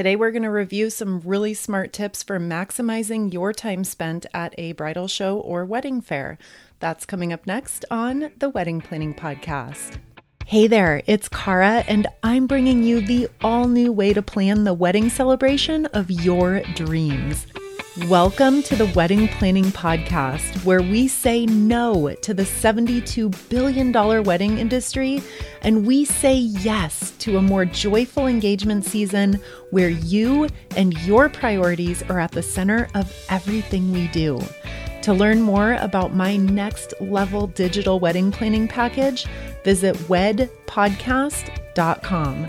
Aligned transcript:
Today, 0.00 0.16
we're 0.16 0.30
going 0.30 0.44
to 0.44 0.48
review 0.48 0.88
some 0.88 1.20
really 1.26 1.52
smart 1.52 1.92
tips 1.92 2.22
for 2.22 2.40
maximizing 2.40 3.34
your 3.34 3.52
time 3.52 3.84
spent 3.84 4.24
at 4.32 4.54
a 4.56 4.72
bridal 4.72 5.08
show 5.08 5.38
or 5.38 5.66
wedding 5.66 6.00
fair. 6.00 6.38
That's 6.78 7.04
coming 7.04 7.34
up 7.34 7.46
next 7.46 7.84
on 7.90 8.32
the 8.38 8.48
Wedding 8.48 8.80
Planning 8.80 9.12
Podcast. 9.12 9.98
Hey 10.46 10.68
there, 10.68 11.02
it's 11.04 11.28
Kara, 11.28 11.84
and 11.86 12.06
I'm 12.22 12.46
bringing 12.46 12.82
you 12.82 13.02
the 13.02 13.28
all 13.42 13.68
new 13.68 13.92
way 13.92 14.14
to 14.14 14.22
plan 14.22 14.64
the 14.64 14.72
wedding 14.72 15.10
celebration 15.10 15.84
of 15.84 16.10
your 16.10 16.62
dreams. 16.74 17.46
Welcome 18.08 18.62
to 18.64 18.76
the 18.76 18.90
Wedding 18.94 19.28
Planning 19.28 19.66
Podcast, 19.66 20.64
where 20.64 20.80
we 20.80 21.06
say 21.06 21.44
no 21.46 22.14
to 22.22 22.32
the 22.32 22.44
$72 22.44 23.48
billion 23.48 23.92
wedding 24.24 24.58
industry 24.58 25.22
and 25.62 25.86
we 25.86 26.04
say 26.04 26.34
yes 26.34 27.12
to 27.18 27.36
a 27.36 27.42
more 27.42 27.64
joyful 27.64 28.26
engagement 28.26 28.84
season 28.84 29.38
where 29.70 29.90
you 29.90 30.48
and 30.76 30.98
your 31.04 31.28
priorities 31.28 32.02
are 32.04 32.18
at 32.18 32.32
the 32.32 32.42
center 32.42 32.88
of 32.94 33.14
everything 33.28 33.92
we 33.92 34.08
do. 34.08 34.40
To 35.02 35.12
learn 35.12 35.42
more 35.42 35.74
about 35.74 36.14
my 36.14 36.36
next 36.36 36.94
level 37.00 37.46
digital 37.48 38.00
wedding 38.00 38.32
planning 38.32 38.66
package, 38.66 39.26
visit 39.62 39.94
wedpodcast.com. 39.96 42.46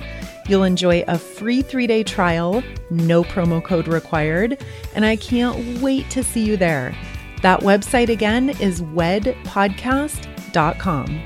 You'll 0.52 0.66
enjoy 0.66 1.04
a 1.08 1.18
free 1.18 1.62
three 1.62 1.88
day 1.88 2.04
trial, 2.04 2.62
no 2.90 3.24
promo 3.24 3.64
code 3.64 3.88
required, 3.88 4.62
and 4.94 5.06
I 5.06 5.16
can't 5.16 5.82
wait 5.82 6.10
to 6.10 6.26
see 6.26 6.44
you 6.44 6.58
there. 6.58 6.94
That 7.42 7.62
website 7.62 8.10
again 8.10 8.50
is 8.60 8.82
wedpodcast.com. 8.82 11.22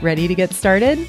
Ready 0.00 0.28
to 0.28 0.34
get 0.36 0.54
started? 0.54 1.08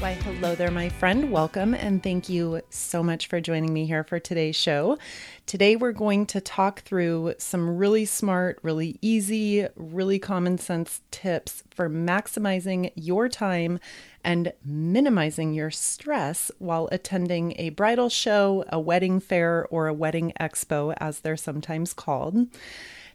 Why, 0.00 0.12
hello 0.12 0.54
there, 0.54 0.70
my 0.70 0.88
friend. 0.90 1.32
Welcome, 1.32 1.74
and 1.74 2.00
thank 2.00 2.28
you 2.28 2.60
so 2.70 3.02
much 3.02 3.26
for 3.26 3.40
joining 3.40 3.72
me 3.72 3.84
here 3.84 4.04
for 4.04 4.20
today's 4.20 4.54
show. 4.54 4.96
Today, 5.44 5.74
we're 5.74 5.90
going 5.90 6.24
to 6.26 6.40
talk 6.40 6.82
through 6.82 7.34
some 7.38 7.76
really 7.76 8.04
smart, 8.04 8.60
really 8.62 8.96
easy, 9.02 9.66
really 9.74 10.20
common 10.20 10.56
sense 10.56 11.00
tips 11.10 11.64
for 11.74 11.90
maximizing 11.90 12.92
your 12.94 13.28
time 13.28 13.80
and 14.22 14.52
minimizing 14.64 15.52
your 15.52 15.72
stress 15.72 16.52
while 16.60 16.88
attending 16.92 17.54
a 17.58 17.70
bridal 17.70 18.08
show, 18.08 18.64
a 18.68 18.78
wedding 18.78 19.18
fair, 19.18 19.66
or 19.68 19.88
a 19.88 19.94
wedding 19.94 20.32
expo, 20.40 20.94
as 20.98 21.20
they're 21.20 21.36
sometimes 21.36 21.92
called. 21.92 22.46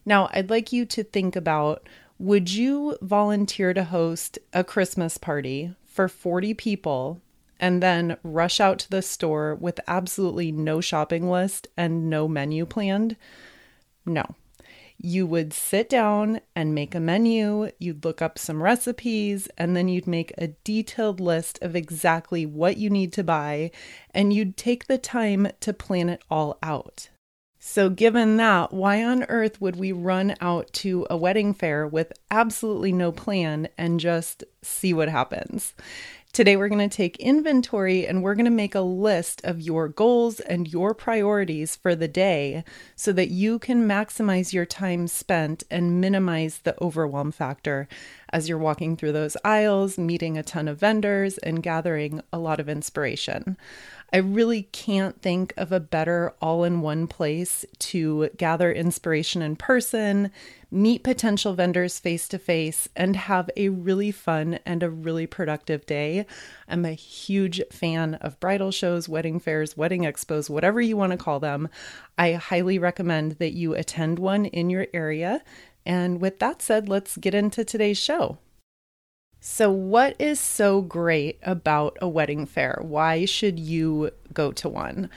Now, 0.06 0.30
I'd 0.34 0.50
like 0.50 0.74
you 0.74 0.86
to 0.88 1.04
think 1.06 1.38
about 1.38 1.88
would 2.20 2.52
you 2.52 2.98
volunteer 3.02 3.74
to 3.74 3.86
host 3.86 4.38
a 4.52 4.66
Christmas 4.66 5.18
party 5.18 5.76
for 5.94 6.08
40 6.08 6.56
people 6.56 7.22
and 7.60 7.82
then 7.82 8.18
rush 8.24 8.60
out 8.60 8.80
to 8.80 8.90
the 8.90 9.02
store 9.02 9.56
with 9.56 9.80
absolutely 9.88 10.52
no 10.52 10.82
shopping 10.82 11.30
list 11.30 11.68
and 11.78 12.10
no 12.10 12.28
menu 12.28 12.66
planned? 12.66 13.16
No. 14.06 14.36
You 14.98 15.28
would 15.28 15.54
sit 15.54 15.90
down 15.90 16.42
and 16.56 16.74
make 16.74 16.96
a 16.96 17.00
menu, 17.00 17.72
you'd 17.78 18.06
look 18.06 18.22
up 18.22 18.40
some 18.40 18.64
recipes, 18.64 19.48
and 19.58 19.76
then 19.76 19.88
you'd 19.88 20.08
make 20.08 20.34
a 20.38 20.48
detailed 20.64 21.20
list 21.20 21.60
of 21.62 21.76
exactly 21.76 22.46
what 22.46 22.78
you 22.78 22.90
need 22.90 23.12
to 23.14 23.24
buy, 23.24 23.72
and 24.12 24.34
you'd 24.34 24.56
take 24.58 24.88
the 24.88 24.98
time 24.98 25.48
to 25.60 25.74
plan 25.74 26.10
it 26.10 26.24
all 26.30 26.58
out. 26.64 27.10
So, 27.66 27.90
given 27.90 28.36
that, 28.38 28.74
why 28.74 29.06
on 29.06 29.24
earth 29.30 29.62
would 29.62 29.78
we 29.78 29.94
run 29.94 30.36
out 30.42 30.72
to 30.74 31.08
a 31.10 31.16
wedding 31.16 31.54
fair 31.54 31.88
with 31.88 32.12
absolutely 32.30 32.92
no 32.92 33.14
plan 33.14 33.70
and 33.78 34.02
just 34.02 34.44
see 34.62 34.94
what 34.94 35.08
happens? 35.08 35.74
Today, 36.34 36.58
we're 36.58 36.68
going 36.68 36.88
to 36.88 36.94
take 36.94 37.16
inventory 37.18 38.06
and 38.06 38.22
we're 38.22 38.36
going 38.36 38.46
to 38.46 38.52
make 38.52 38.76
a 38.76 38.82
list 38.82 39.40
of 39.46 39.62
your 39.62 39.88
goals 39.88 40.42
and 40.42 40.68
your 40.68 40.94
priorities 40.94 41.76
for 41.76 41.96
the 41.96 42.08
day 42.08 42.66
so 42.98 43.14
that 43.14 43.30
you 43.30 43.60
can 43.60 43.88
maximize 43.88 44.52
your 44.52 44.66
time 44.66 45.08
spent 45.08 45.64
and 45.72 46.02
minimize 46.02 46.58
the 46.60 46.76
overwhelm 46.84 47.32
factor 47.32 47.88
as 48.34 48.50
you're 48.50 48.58
walking 48.58 48.98
through 48.98 49.14
those 49.14 49.38
aisles, 49.46 49.98
meeting 49.98 50.38
a 50.38 50.44
ton 50.44 50.68
of 50.68 50.80
vendors, 50.80 51.38
and 51.38 51.64
gathering 51.64 52.22
a 52.34 52.40
lot 52.40 52.60
of 52.60 52.68
inspiration. 52.68 53.56
I 54.16 54.18
really 54.18 54.64
can't 54.72 55.20
think 55.24 55.56
of 55.58 55.72
a 55.72 55.80
better 55.80 56.36
all 56.40 56.64
in 56.64 56.82
one 56.82 57.08
place 57.08 57.66
to 57.80 58.30
gather 58.38 58.72
inspiration 58.72 59.42
in 59.42 59.56
person, 59.56 60.30
meet 60.70 61.04
potential 61.04 61.56
vendors 61.56 61.98
face 61.98 62.28
to 62.28 62.38
face, 62.38 62.88
and 62.96 63.16
have 63.16 63.50
a 63.58 63.70
really 63.70 64.12
fun 64.12 64.60
and 64.68 64.84
a 64.84 64.90
really 64.92 65.26
productive 65.26 65.88
day. 65.88 66.28
I'm 66.68 66.86
a 66.86 66.92
huge 66.92 67.60
fan 67.72 68.14
of 68.16 68.40
bridal 68.40 68.70
shows, 68.70 69.10
wedding 69.10 69.40
fairs, 69.40 69.76
wedding 69.76 70.04
expos, 70.04 70.48
whatever 70.48 70.80
you 70.80 70.96
want 70.96 71.14
to 71.14 71.18
call 71.18 71.40
them. 71.40 71.68
I 72.16 72.34
highly 72.34 72.78
recommend 72.78 73.34
that 73.34 73.54
you 73.54 73.74
attend 73.74 74.20
one 74.20 74.46
in 74.46 74.70
your 74.70 74.86
area. 74.94 75.44
And 75.88 76.22
with 76.22 76.38
that 76.38 76.62
said, 76.62 76.88
let's 76.88 77.18
get 77.18 77.34
into 77.34 77.66
today's 77.66 77.98
show. 77.98 78.38
So, 79.46 79.70
what 79.70 80.16
is 80.20 80.40
so 80.40 80.82
great 80.82 81.38
about 81.44 81.98
a 82.02 82.08
wedding 82.08 82.46
fair? 82.46 82.80
Why 82.82 83.26
should 83.26 83.60
you 83.60 84.12
go 84.34 84.54
to 84.54 84.70
one? 84.70 85.10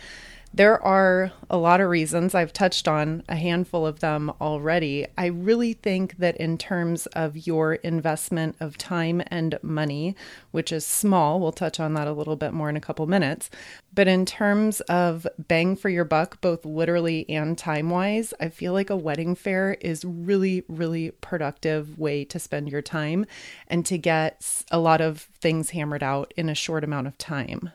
There 0.57 0.83
are 0.83 1.33
a 1.51 1.59
lot 1.59 1.83
of 1.83 1.91
reasons. 1.91 2.35
I've 2.35 2.55
touched 2.55 2.89
on 2.89 3.25
a 3.29 3.37
handful 3.37 3.87
of 3.87 4.01
them 4.01 4.33
already. 4.41 5.07
I 5.19 5.27
really 5.27 5.75
think 5.75 6.17
that, 6.17 6.35
in 6.39 6.57
terms 6.57 7.05
of 7.09 7.47
your 7.47 7.75
investment 7.75 8.57
of 8.59 8.79
time 8.79 9.21
and 9.27 9.59
money, 9.61 10.17
which 10.53 10.73
is 10.73 10.87
small, 10.87 11.41
we'll 11.41 11.53
touch 11.53 11.79
on 11.79 11.93
that 11.93 12.09
a 12.09 12.15
little 12.15 12.37
bit 12.37 12.55
more 12.55 12.71
in 12.71 12.77
a 12.77 12.81
couple 12.81 13.07
minutes. 13.07 13.51
But 13.93 14.09
in 14.09 14.25
terms 14.25 14.81
of 14.81 15.27
bang 15.37 15.77
for 15.77 15.91
your 15.91 16.07
buck, 16.07 16.41
both 16.41 16.65
literally 16.65 17.29
and 17.29 17.59
time 17.59 17.91
wise, 17.91 18.33
I 18.41 18.49
feel 18.49 18.73
like 18.73 18.89
a 18.89 18.97
wedding 18.97 19.35
fair 19.35 19.75
is 19.83 20.07
really, 20.07 20.65
really 20.69 21.11
productive 21.11 21.99
way 21.99 22.25
to 22.25 22.39
spend 22.39 22.71
your 22.71 22.81
time 22.81 23.27
and 23.69 23.85
to 23.85 23.99
get 23.99 24.65
a 24.71 24.79
lot 24.79 25.03
of 25.03 25.21
things 25.21 25.71
hammered 25.71 26.03
out 26.03 26.33
in 26.35 26.49
a 26.49 26.55
short 26.55 26.83
amount 26.83 27.09
of 27.09 27.19
time. 27.19 27.73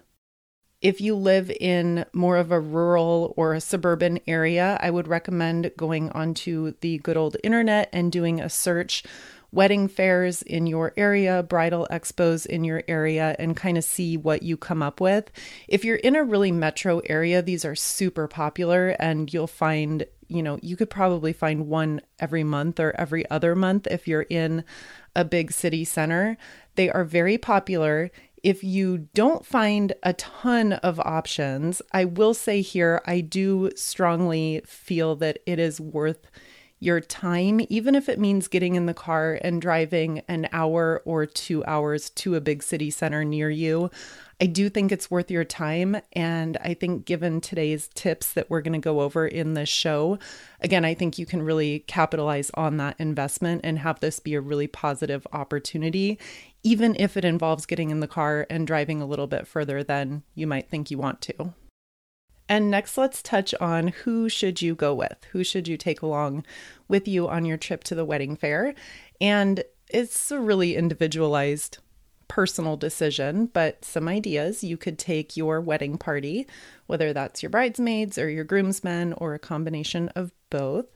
If 0.81 0.99
you 0.99 1.15
live 1.15 1.51
in 1.59 2.05
more 2.11 2.37
of 2.37 2.51
a 2.51 2.59
rural 2.59 3.35
or 3.37 3.53
a 3.53 3.61
suburban 3.61 4.19
area, 4.25 4.79
I 4.81 4.89
would 4.89 5.07
recommend 5.07 5.71
going 5.77 6.09
onto 6.09 6.73
the 6.81 6.97
good 6.97 7.17
old 7.17 7.37
internet 7.43 7.89
and 7.93 8.11
doing 8.11 8.41
a 8.41 8.49
search 8.49 9.03
wedding 9.51 9.87
fairs 9.87 10.41
in 10.41 10.65
your 10.65 10.93
area, 10.97 11.43
bridal 11.43 11.87
expos 11.91 12.47
in 12.47 12.63
your 12.63 12.81
area, 12.87 13.35
and 13.37 13.55
kind 13.55 13.77
of 13.77 13.83
see 13.83 14.17
what 14.17 14.41
you 14.41 14.57
come 14.57 14.81
up 14.81 14.99
with. 14.99 15.29
If 15.67 15.85
you're 15.85 15.97
in 15.97 16.15
a 16.15 16.23
really 16.23 16.51
metro 16.51 16.99
area, 17.05 17.43
these 17.43 17.63
are 17.63 17.75
super 17.75 18.27
popular, 18.27 18.95
and 18.97 19.31
you'll 19.31 19.45
find, 19.45 20.05
you 20.29 20.41
know, 20.41 20.57
you 20.63 20.75
could 20.77 20.89
probably 20.89 21.33
find 21.33 21.67
one 21.67 22.01
every 22.19 22.43
month 22.43 22.79
or 22.79 22.95
every 22.99 23.29
other 23.29 23.55
month 23.55 23.85
if 23.85 24.07
you're 24.07 24.23
in 24.23 24.63
a 25.15 25.25
big 25.25 25.51
city 25.51 25.83
center. 25.83 26.37
They 26.75 26.89
are 26.89 27.03
very 27.03 27.37
popular 27.37 28.09
if 28.43 28.63
you 28.63 29.09
don't 29.13 29.45
find 29.45 29.93
a 30.03 30.13
ton 30.13 30.73
of 30.73 30.99
options, 30.99 31.81
I 31.91 32.05
will 32.05 32.33
say 32.33 32.61
here, 32.61 33.01
I 33.05 33.21
do 33.21 33.71
strongly 33.75 34.61
feel 34.65 35.15
that 35.17 35.39
it 35.45 35.59
is 35.59 35.79
worth 35.79 36.27
your 36.79 36.99
time, 36.99 37.61
even 37.69 37.93
if 37.93 38.09
it 38.09 38.19
means 38.19 38.47
getting 38.47 38.73
in 38.73 38.87
the 38.87 38.93
car 38.93 39.39
and 39.43 39.61
driving 39.61 40.23
an 40.27 40.49
hour 40.51 41.03
or 41.05 41.27
two 41.27 41.63
hours 41.65 42.09
to 42.09 42.33
a 42.33 42.41
big 42.41 42.63
city 42.63 42.89
center 42.89 43.23
near 43.23 43.51
you. 43.51 43.91
I 44.41 44.47
do 44.47 44.69
think 44.69 44.91
it's 44.91 45.11
worth 45.11 45.29
your 45.29 45.43
time. 45.43 46.01
And 46.13 46.57
I 46.57 46.73
think, 46.73 47.05
given 47.05 47.39
today's 47.39 47.87
tips 47.93 48.33
that 48.33 48.49
we're 48.49 48.61
going 48.61 48.73
to 48.73 48.79
go 48.79 49.01
over 49.01 49.27
in 49.27 49.53
this 49.53 49.69
show, 49.69 50.17
again, 50.59 50.83
I 50.83 50.95
think 50.95 51.19
you 51.19 51.27
can 51.27 51.43
really 51.43 51.81
capitalize 51.81 52.49
on 52.55 52.77
that 52.77 52.95
investment 52.97 53.61
and 53.63 53.77
have 53.77 53.99
this 53.99 54.19
be 54.19 54.33
a 54.33 54.41
really 54.41 54.65
positive 54.65 55.27
opportunity, 55.31 56.17
even 56.63 56.95
if 56.99 57.17
it 57.17 57.25
involves 57.25 57.65
getting 57.65 57.89
in 57.89 57.99
the 57.99 58.07
car 58.07 58.45
and 58.49 58.67
driving 58.67 59.01
a 59.01 59.05
little 59.05 59.27
bit 59.27 59.47
further 59.47 59.83
than 59.83 60.23
you 60.35 60.45
might 60.47 60.69
think 60.69 60.91
you 60.91 60.97
want 60.97 61.21
to. 61.21 61.53
And 62.47 62.69
next, 62.69 62.97
let's 62.97 63.21
touch 63.21 63.53
on 63.61 63.89
who 63.89 64.27
should 64.27 64.61
you 64.61 64.75
go 64.75 64.93
with? 64.93 65.25
Who 65.31 65.43
should 65.43 65.67
you 65.67 65.77
take 65.77 66.01
along 66.01 66.45
with 66.87 67.07
you 67.07 67.27
on 67.29 67.45
your 67.45 67.57
trip 67.57 67.83
to 67.85 67.95
the 67.95 68.03
wedding 68.03 68.35
fair? 68.35 68.75
And 69.21 69.63
it's 69.89 70.31
a 70.31 70.39
really 70.39 70.75
individualized 70.75 71.77
personal 72.27 72.77
decision, 72.77 73.45
but 73.47 73.83
some 73.83 74.07
ideas 74.07 74.63
you 74.63 74.77
could 74.77 74.97
take 74.97 75.37
your 75.37 75.61
wedding 75.61 75.97
party, 75.97 76.47
whether 76.87 77.13
that's 77.13 77.41
your 77.41 77.49
bridesmaids 77.49 78.17
or 78.17 78.29
your 78.29 78.43
groomsmen 78.43 79.13
or 79.13 79.33
a 79.33 79.39
combination 79.39 80.09
of 80.09 80.31
both. 80.49 80.87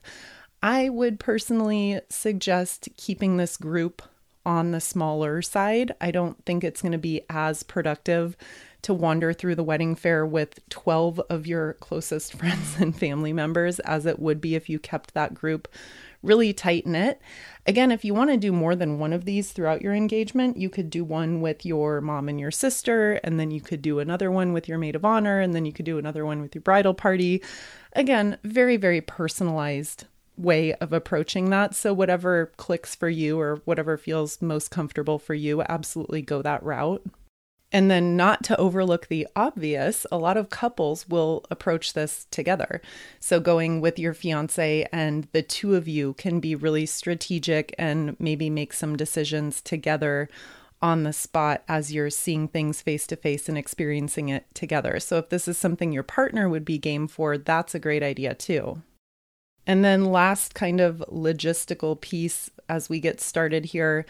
I 0.62 0.88
would 0.88 1.20
personally 1.20 2.00
suggest 2.08 2.88
keeping 2.96 3.36
this 3.36 3.56
group 3.56 4.02
on 4.46 4.70
the 4.70 4.80
smaller 4.80 5.42
side. 5.42 5.92
I 6.00 6.10
don't 6.10 6.42
think 6.46 6.64
it's 6.64 6.80
going 6.80 6.92
to 6.92 6.98
be 6.98 7.22
as 7.28 7.64
productive 7.64 8.36
to 8.82 8.94
wander 8.94 9.32
through 9.32 9.56
the 9.56 9.64
wedding 9.64 9.96
fair 9.96 10.24
with 10.24 10.66
12 10.68 11.20
of 11.28 11.46
your 11.46 11.74
closest 11.74 12.32
friends 12.38 12.76
and 12.78 12.96
family 12.96 13.32
members 13.32 13.80
as 13.80 14.06
it 14.06 14.20
would 14.20 14.40
be 14.40 14.54
if 14.54 14.70
you 14.70 14.78
kept 14.78 15.12
that 15.12 15.34
group 15.34 15.68
really 16.22 16.52
tight 16.52 16.86
knit. 16.86 17.20
Again, 17.66 17.90
if 17.90 18.04
you 18.04 18.14
want 18.14 18.30
to 18.30 18.36
do 18.36 18.52
more 18.52 18.74
than 18.74 18.98
one 18.98 19.12
of 19.12 19.24
these 19.24 19.52
throughout 19.52 19.82
your 19.82 19.94
engagement, 19.94 20.56
you 20.56 20.68
could 20.68 20.90
do 20.90 21.04
one 21.04 21.40
with 21.40 21.64
your 21.64 22.00
mom 22.00 22.28
and 22.28 22.40
your 22.40 22.50
sister, 22.50 23.14
and 23.24 23.38
then 23.38 23.50
you 23.50 23.60
could 23.60 23.82
do 23.82 23.98
another 23.98 24.30
one 24.30 24.52
with 24.52 24.68
your 24.68 24.78
maid 24.78 24.96
of 24.96 25.04
honor, 25.04 25.40
and 25.40 25.54
then 25.54 25.64
you 25.64 25.72
could 25.72 25.84
do 25.84 25.98
another 25.98 26.24
one 26.24 26.40
with 26.40 26.54
your 26.54 26.62
bridal 26.62 26.94
party. 26.94 27.42
Again, 27.92 28.38
very, 28.44 28.76
very 28.76 29.00
personalized 29.00 30.06
way 30.36 30.74
of 30.74 30.92
approaching 30.92 31.50
that. 31.50 31.74
So, 31.74 31.92
whatever 31.92 32.52
clicks 32.56 32.94
for 32.94 33.08
you 33.08 33.38
or 33.40 33.62
whatever 33.64 33.96
feels 33.96 34.40
most 34.42 34.70
comfortable 34.70 35.18
for 35.18 35.34
you, 35.34 35.62
absolutely 35.62 36.22
go 36.22 36.42
that 36.42 36.62
route. 36.62 37.04
And 37.72 37.90
then, 37.90 38.16
not 38.16 38.44
to 38.44 38.56
overlook 38.58 39.08
the 39.08 39.26
obvious, 39.34 40.06
a 40.12 40.18
lot 40.18 40.36
of 40.36 40.50
couples 40.50 41.08
will 41.08 41.44
approach 41.50 41.92
this 41.94 42.26
together. 42.30 42.80
So, 43.18 43.40
going 43.40 43.80
with 43.80 43.98
your 43.98 44.14
fiance 44.14 44.86
and 44.92 45.26
the 45.32 45.42
two 45.42 45.74
of 45.74 45.88
you 45.88 46.14
can 46.14 46.40
be 46.40 46.54
really 46.54 46.86
strategic 46.86 47.74
and 47.78 48.18
maybe 48.20 48.50
make 48.50 48.72
some 48.72 48.96
decisions 48.96 49.60
together 49.60 50.28
on 50.80 51.02
the 51.02 51.12
spot 51.12 51.64
as 51.68 51.92
you're 51.92 52.10
seeing 52.10 52.46
things 52.46 52.82
face 52.82 53.06
to 53.08 53.16
face 53.16 53.48
and 53.48 53.58
experiencing 53.58 54.28
it 54.28 54.46
together. 54.54 55.00
So, 55.00 55.18
if 55.18 55.30
this 55.30 55.48
is 55.48 55.58
something 55.58 55.92
your 55.92 56.02
partner 56.04 56.48
would 56.48 56.64
be 56.64 56.78
game 56.78 57.08
for, 57.08 57.36
that's 57.36 57.74
a 57.74 57.80
great 57.80 58.02
idea 58.02 58.34
too. 58.34 58.82
And 59.66 59.84
then, 59.84 60.04
last 60.04 60.54
kind 60.54 60.80
of 60.80 61.04
logistical 61.10 62.00
piece 62.00 62.50
as 62.68 62.88
we 62.88 63.00
get 63.00 63.20
started 63.20 63.66
here 63.66 64.06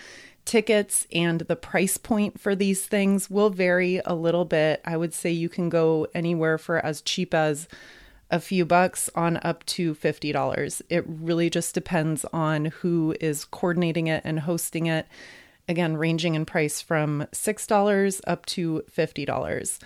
tickets 0.46 1.06
and 1.12 1.40
the 1.42 1.56
price 1.56 1.98
point 1.98 2.40
for 2.40 2.54
these 2.54 2.86
things 2.86 3.28
will 3.28 3.50
vary 3.50 4.00
a 4.06 4.14
little 4.14 4.46
bit. 4.46 4.80
I 4.84 4.96
would 4.96 5.12
say 5.12 5.30
you 5.30 5.50
can 5.50 5.68
go 5.68 6.06
anywhere 6.14 6.56
for 6.56 6.78
as 6.78 7.02
cheap 7.02 7.34
as 7.34 7.68
a 8.30 8.40
few 8.40 8.64
bucks 8.64 9.10
on 9.14 9.38
up 9.42 9.64
to 9.66 9.94
$50. 9.94 10.82
It 10.88 11.04
really 11.06 11.50
just 11.50 11.74
depends 11.74 12.24
on 12.32 12.66
who 12.66 13.14
is 13.20 13.44
coordinating 13.44 14.06
it 14.06 14.22
and 14.24 14.40
hosting 14.40 14.86
it. 14.86 15.06
Again, 15.68 15.96
ranging 15.96 16.34
in 16.34 16.46
price 16.46 16.80
from 16.80 17.26
$6 17.32 18.20
up 18.26 18.46
to 18.46 18.82
$50. 18.90 19.78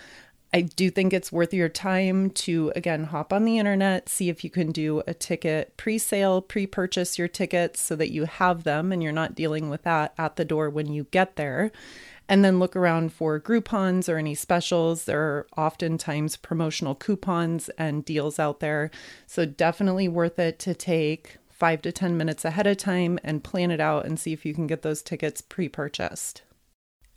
I 0.53 0.61
do 0.61 0.89
think 0.89 1.13
it's 1.13 1.31
worth 1.31 1.53
your 1.53 1.69
time 1.69 2.29
to, 2.31 2.73
again, 2.75 3.05
hop 3.05 3.31
on 3.31 3.45
the 3.45 3.57
internet, 3.57 4.09
see 4.09 4.27
if 4.27 4.43
you 4.43 4.49
can 4.49 4.73
do 4.73 5.01
a 5.07 5.13
ticket 5.13 5.77
pre 5.77 5.97
sale, 5.97 6.41
pre 6.41 6.67
purchase 6.67 7.17
your 7.17 7.29
tickets 7.29 7.79
so 7.79 7.95
that 7.95 8.11
you 8.11 8.25
have 8.25 8.65
them 8.65 8.91
and 8.91 9.01
you're 9.01 9.13
not 9.13 9.33
dealing 9.33 9.69
with 9.69 9.83
that 9.83 10.13
at 10.17 10.35
the 10.35 10.43
door 10.43 10.69
when 10.69 10.91
you 10.91 11.05
get 11.11 11.37
there. 11.37 11.71
And 12.27 12.43
then 12.43 12.59
look 12.59 12.75
around 12.75 13.13
for 13.13 13.39
Groupons 13.39 14.09
or 14.09 14.17
any 14.17 14.35
specials. 14.35 15.05
There 15.05 15.21
are 15.21 15.47
oftentimes 15.55 16.35
promotional 16.35 16.95
coupons 16.95 17.69
and 17.77 18.03
deals 18.03 18.37
out 18.37 18.59
there. 18.59 18.91
So, 19.27 19.45
definitely 19.45 20.09
worth 20.09 20.37
it 20.37 20.59
to 20.59 20.73
take 20.73 21.37
five 21.49 21.81
to 21.83 21.93
10 21.93 22.17
minutes 22.17 22.43
ahead 22.43 22.67
of 22.67 22.75
time 22.75 23.19
and 23.23 23.43
plan 23.43 23.71
it 23.71 23.79
out 23.79 24.05
and 24.05 24.19
see 24.19 24.33
if 24.33 24.45
you 24.45 24.53
can 24.53 24.67
get 24.67 24.81
those 24.81 25.01
tickets 25.01 25.39
pre 25.39 25.69
purchased 25.69 26.41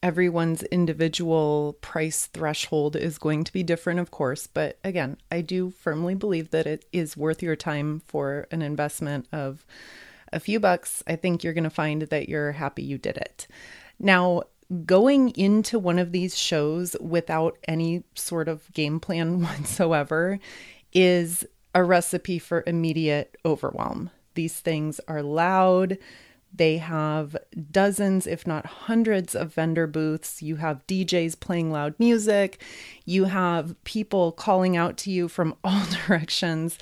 everyone's 0.04 0.62
individual 0.64 1.78
price 1.80 2.26
threshold 2.26 2.94
is 2.94 3.16
going 3.16 3.42
to 3.42 3.52
be 3.54 3.62
different, 3.62 3.98
of 3.98 4.10
course. 4.10 4.46
But 4.46 4.78
again, 4.84 5.16
I 5.32 5.40
do 5.40 5.70
firmly 5.70 6.14
believe 6.14 6.50
that 6.50 6.66
it 6.66 6.84
is 6.92 7.16
worth 7.16 7.42
your 7.42 7.56
time 7.56 8.02
for 8.06 8.46
an 8.50 8.60
investment 8.60 9.26
of 9.32 9.64
a 10.30 10.38
few 10.38 10.60
bucks. 10.60 11.02
I 11.06 11.16
think 11.16 11.42
you're 11.42 11.54
going 11.54 11.64
to 11.64 11.70
find 11.70 12.02
that 12.02 12.28
you're 12.28 12.52
happy 12.52 12.82
you 12.82 12.98
did 12.98 13.16
it. 13.16 13.46
Now, 13.98 14.42
going 14.84 15.30
into 15.30 15.78
one 15.78 15.98
of 15.98 16.12
these 16.12 16.36
shows 16.36 16.94
without 17.00 17.56
any 17.66 18.02
sort 18.14 18.46
of 18.46 18.70
game 18.74 19.00
plan 19.00 19.40
whatsoever 19.42 20.38
is 20.92 21.46
a 21.74 21.82
recipe 21.82 22.38
for 22.38 22.62
immediate 22.66 23.38
overwhelm. 23.46 24.10
These 24.34 24.60
things 24.60 25.00
are 25.08 25.22
loud, 25.22 25.96
they 26.56 26.78
have 26.78 27.36
dozens, 27.70 28.26
if 28.26 28.46
not 28.46 28.66
hundreds, 28.66 29.34
of 29.34 29.52
vendor 29.52 29.86
booths. 29.86 30.40
You 30.40 30.56
have 30.56 30.86
DJs 30.86 31.40
playing 31.40 31.72
loud 31.72 31.94
music. 31.98 32.62
You 33.04 33.24
have 33.24 33.82
people 33.84 34.32
calling 34.32 34.76
out 34.76 34.96
to 34.98 35.10
you 35.10 35.28
from 35.28 35.56
all 35.64 35.84
directions. 36.06 36.78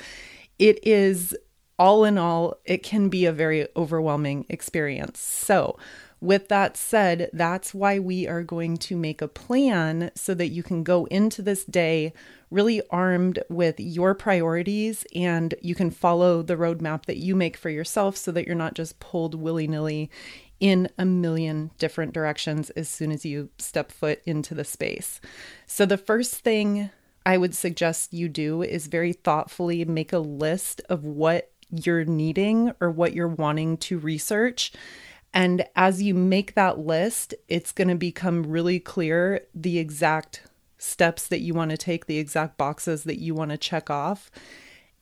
It 0.59 0.87
is 0.87 1.35
all 1.79 2.05
in 2.05 2.19
all, 2.19 2.59
it 2.65 2.83
can 2.83 3.09
be 3.09 3.25
a 3.25 3.33
very 3.33 3.67
overwhelming 3.75 4.47
experience. 4.49 5.19
So, 5.19 5.77
with 6.21 6.47
that 6.49 6.77
said, 6.77 7.29
that's 7.33 7.75
why 7.75 7.99
we 7.99 8.29
are 8.29 8.45
going 8.45 8.77
to 8.77 8.97
make 8.97 9.21
a 9.21 9.27
plan 9.27 10.13
so 10.15 10.35
that 10.35 10.51
you 10.51 10.63
can 10.63 10.85
go 10.85 11.07
into 11.07 11.43
this 11.43 11.65
day 11.65 12.13
really 12.53 12.83
armed 12.91 13.43
with 13.49 13.81
your 13.81 14.15
priorities 14.15 15.05
and 15.15 15.55
you 15.63 15.75
can 15.75 15.91
follow 15.91 16.43
the 16.43 16.57
roadmap 16.57 17.07
that 17.07 17.17
you 17.17 17.35
make 17.35 17.57
for 17.57 17.71
yourself 17.71 18.17
so 18.17 18.31
that 18.31 18.47
you're 18.47 18.55
not 18.55 18.75
just 18.75 19.01
pulled 19.01 19.35
willy 19.35 19.67
nilly 19.67 20.11
in 20.61 20.89
a 20.99 21.05
million 21.05 21.71
different 21.79 22.13
directions 22.13 22.71
as 22.71 22.89
soon 22.89 23.11
as 23.11 23.25
you 23.25 23.49
step 23.59 23.91
foot 23.91 24.21
into 24.25 24.55
the 24.55 24.65
space. 24.65 25.21
So, 25.67 25.85
the 25.85 25.99
first 25.99 26.37
thing 26.37 26.91
I 27.27 27.37
would 27.37 27.55
suggest 27.55 28.13
you 28.13 28.29
do 28.29 28.63
is 28.63 28.87
very 28.87 29.13
thoughtfully 29.13 29.85
make 29.85 30.13
a 30.13 30.19
list 30.19 30.81
of 30.89 31.05
what 31.05 31.51
you're 31.71 32.05
needing 32.05 32.73
or 32.81 32.91
what 32.91 33.15
you're 33.15 33.27
wanting 33.27 33.79
to 33.79 33.99
research 33.99 34.73
and 35.35 35.65
as 35.75 36.03
you 36.03 36.15
make 36.15 36.55
that 36.55 36.79
list, 36.79 37.35
it's 37.49 37.73
going 37.73 37.89
to 37.89 37.95
become 37.95 38.43
really 38.43 38.79
clear 38.79 39.47
the 39.55 39.79
exact 39.79 40.43
steps 40.83 41.29
that 41.29 41.41
you 41.41 41.55
want 41.55 41.71
to 41.71 41.77
take, 41.77 42.07
the 42.07 42.19
exact 42.19 42.59
boxes 42.59 43.05
that 43.05 43.21
you 43.21 43.35
want 43.35 43.51
to 43.51 43.57
check 43.57 43.89
off. 43.89 44.31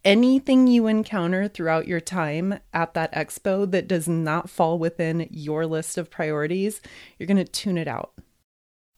Anything 0.05 0.67
you 0.67 0.87
encounter 0.87 1.49
throughout 1.49 1.87
your 1.87 2.01
time 2.01 2.59
at 2.73 2.95
that 2.95 3.13
expo 3.13 3.71
that 3.71 3.89
does 3.89 4.09
not 4.09 4.49
fall 4.49 4.79
within 4.79 5.27
your 5.31 5.67
list 5.67 5.99
of 5.99 6.11
priorities, 6.11 6.81
you're 7.19 7.27
going 7.27 7.37
to 7.37 7.45
tune 7.45 7.77
it 7.77 7.89
out. 7.89 8.13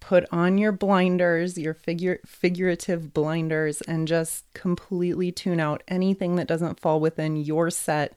Put 0.00 0.26
on 0.32 0.58
your 0.58 0.72
blinders, 0.72 1.56
your 1.56 1.74
figure 1.74 2.20
figurative 2.26 3.14
blinders 3.14 3.80
and 3.82 4.08
just 4.08 4.52
completely 4.52 5.30
tune 5.30 5.60
out 5.60 5.82
anything 5.86 6.36
that 6.36 6.48
doesn't 6.48 6.80
fall 6.80 6.98
within 6.98 7.36
your 7.36 7.70
set 7.70 8.12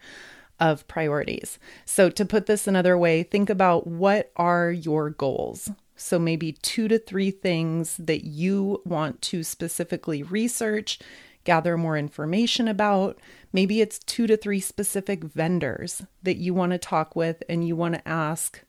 of 0.59 0.87
priorities. 0.87 1.59
So, 1.85 2.09
to 2.09 2.25
put 2.25 2.45
this 2.45 2.65
another 2.65 2.97
way, 2.97 3.23
think 3.23 3.49
about 3.49 3.85
what 3.85 4.31
are 4.35 4.71
your 4.71 5.11
goals? 5.11 5.69
So, 5.95 6.19
maybe 6.19 6.53
two 6.53 6.87
to 6.89 6.99
three 6.99 7.31
things 7.31 7.97
that 7.97 8.25
you 8.25 8.81
want 8.85 9.21
to 9.23 9.43
specifically 9.43 10.23
research, 10.23 10.99
gather 11.45 11.77
more 11.77 11.97
information 11.97 12.67
about. 12.67 13.17
Maybe 13.53 13.79
it's 13.79 13.99
two 13.99 14.27
to 14.27 14.35
three 14.35 14.59
specific 14.59 15.23
vendors 15.23 16.01
that 16.23 16.37
you 16.37 16.53
want 16.53 16.73
to 16.73 16.77
talk 16.77 17.15
with 17.15 17.41
and 17.47 17.65
you 17.65 17.75
want 17.75 17.95
to 17.95 18.07
ask 18.07 18.61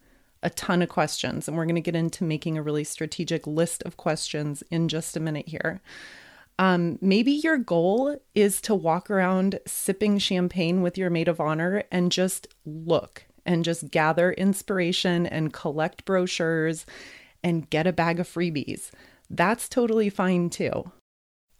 a 0.43 0.50
ton 0.50 0.82
of 0.82 0.88
questions. 0.88 1.49
And 1.49 1.56
we're 1.56 1.64
going 1.64 1.75
to 1.75 1.81
get 1.81 1.96
into 1.96 2.23
making 2.23 2.56
a 2.56 2.62
really 2.62 2.84
strategic 2.84 3.46
list 3.46 3.82
of 3.82 3.96
questions 3.96 4.62
in 4.70 4.88
just 4.88 5.17
a 5.17 5.20
minute 5.20 5.49
here. 5.49 5.81
Um, 6.58 6.99
maybe 7.02 7.32
your 7.32 7.58
goal 7.58 8.19
is 8.34 8.61
to 8.62 8.75
walk 8.75 9.11
around 9.11 9.58
sipping 9.67 10.19
champagne 10.19 10.81
with 10.81 10.96
your 10.96 11.10
maid 11.10 11.29
of 11.29 11.41
honor 11.41 11.82
and 11.91 12.12
just 12.12 12.46
look 12.65 13.24
and 13.46 13.65
just 13.65 13.91
gather 13.91 14.32
inspiration 14.32 15.26
and 15.26 15.53
collect 15.53 16.05
brochures 16.05 16.84
and 17.43 17.70
get 17.70 17.86
a 17.86 17.93
bag 17.93 18.20
of 18.20 18.29
freebies. 18.29 18.91
That's 19.31 19.69
totally 19.69 20.10
fine 20.10 20.50
too. 20.50 20.91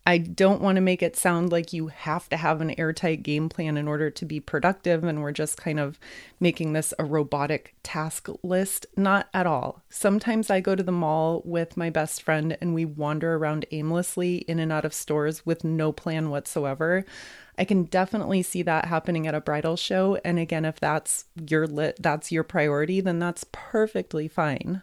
I 0.09 0.19
don't 0.19 0.62
want 0.62 0.76
to 0.76 0.83
make 0.83 1.02
it 1.02 1.16
sound 1.16 1.50
like 1.50 1.73
you 1.73 1.88
have 1.88 2.28
to 2.28 2.37
have 2.37 2.61
an 2.61 2.78
airtight 2.78 3.25
game 3.25 3.49
plan 3.49 3.76
in 3.76 3.88
order 3.88 4.09
to 4.09 4.25
be 4.25 4.38
productive 4.38 5.02
and 5.02 5.21
we're 5.21 5.33
just 5.33 5.57
kind 5.57 5.81
of 5.81 5.99
making 6.38 6.75
this 6.75 6.95
a 6.97 7.05
robotic 7.05 7.75
task 7.83 8.28
list. 8.45 8.87
Not 8.97 9.28
at 9.35 9.49
all. 9.49 9.83
Sometimes 9.90 10.49
I 10.49 10.61
go 10.61 10.76
to 10.76 10.83
the 10.85 10.93
mall 10.93 11.43
with 11.45 11.76
my 11.76 11.90
best 11.90 12.23
friend 12.23 12.57
and 12.61 12.73
we 12.73 12.85
wander 12.85 13.35
around 13.35 13.66
aimlessly 13.73 14.37
in 14.47 14.61
and 14.61 14.71
out 14.71 14.85
of 14.85 14.95
stores 14.95 15.45
with 15.45 15.64
no 15.64 15.90
plan 15.90 16.31
whatsoever. 16.31 17.05
I 17.59 17.65
can 17.65 17.85
definitely 17.85 18.43
see 18.43 18.63
that 18.63 18.87
happening 18.87 19.27
at 19.27 19.35
a 19.35 19.41
bridal 19.41 19.77
show 19.77 20.19
and 20.25 20.39
again 20.39 20.65
if 20.65 20.79
that's 20.79 21.25
your 21.49 21.67
lit 21.67 21.97
that's 22.01 22.31
your 22.31 22.45
priority 22.45 23.01
then 23.01 23.19
that's 23.19 23.45
perfectly 23.53 24.29
fine. 24.29 24.83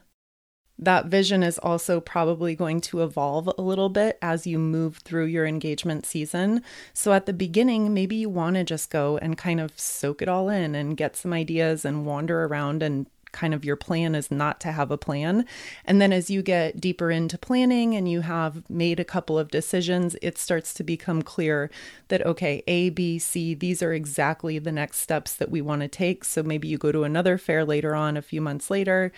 That 0.79 1.05
vision 1.05 1.43
is 1.43 1.59
also 1.59 1.99
probably 1.99 2.55
going 2.55 2.81
to 2.81 3.03
evolve 3.03 3.49
a 3.57 3.61
little 3.61 3.89
bit 3.89 4.17
as 4.21 4.47
you 4.47 4.57
move 4.57 4.97
through 4.97 5.25
your 5.25 5.45
engagement 5.45 6.05
season. 6.05 6.63
So, 6.93 7.13
at 7.13 7.27
the 7.27 7.33
beginning, 7.33 7.93
maybe 7.93 8.15
you 8.15 8.27
want 8.27 8.55
to 8.55 8.63
just 8.63 8.89
go 8.89 9.17
and 9.17 9.37
kind 9.37 9.61
of 9.61 9.79
soak 9.79 10.21
it 10.21 10.27
all 10.27 10.49
in 10.49 10.73
and 10.73 10.97
get 10.97 11.15
some 11.15 11.31
ideas 11.31 11.85
and 11.85 12.05
wander 12.05 12.43
around 12.43 12.81
and 12.81 13.05
kind 13.33 13.53
of 13.53 13.65
your 13.65 13.75
plan 13.75 14.15
is 14.15 14.31
not 14.31 14.61
to 14.61 14.71
have 14.71 14.91
a 14.91 14.97
plan. 14.97 15.45
And 15.83 16.01
then 16.01 16.13
as 16.13 16.29
you 16.29 16.41
get 16.41 16.79
deeper 16.79 17.11
into 17.11 17.37
planning 17.37 17.95
and 17.95 18.09
you 18.09 18.21
have 18.21 18.69
made 18.69 18.99
a 18.99 19.05
couple 19.05 19.37
of 19.37 19.51
decisions, 19.51 20.15
it 20.21 20.37
starts 20.37 20.73
to 20.75 20.83
become 20.83 21.21
clear 21.21 21.69
that, 22.07 22.25
okay, 22.25 22.63
A, 22.67 22.89
B, 22.91 23.19
C, 23.19 23.53
these 23.53 23.83
are 23.83 23.93
exactly 23.93 24.59
the 24.59 24.71
next 24.71 24.99
steps 24.99 25.35
that 25.35 25.51
we 25.51 25.61
want 25.61 25.81
to 25.81 25.87
take. 25.89 26.23
So 26.23 26.41
maybe 26.43 26.69
you 26.69 26.77
go 26.77 26.93
to 26.93 27.03
another 27.03 27.37
fair 27.37 27.65
later 27.65 27.93
on, 27.93 28.15
a 28.15 28.21
few 28.21 28.39
months 28.39 28.69
later, 28.69 29.11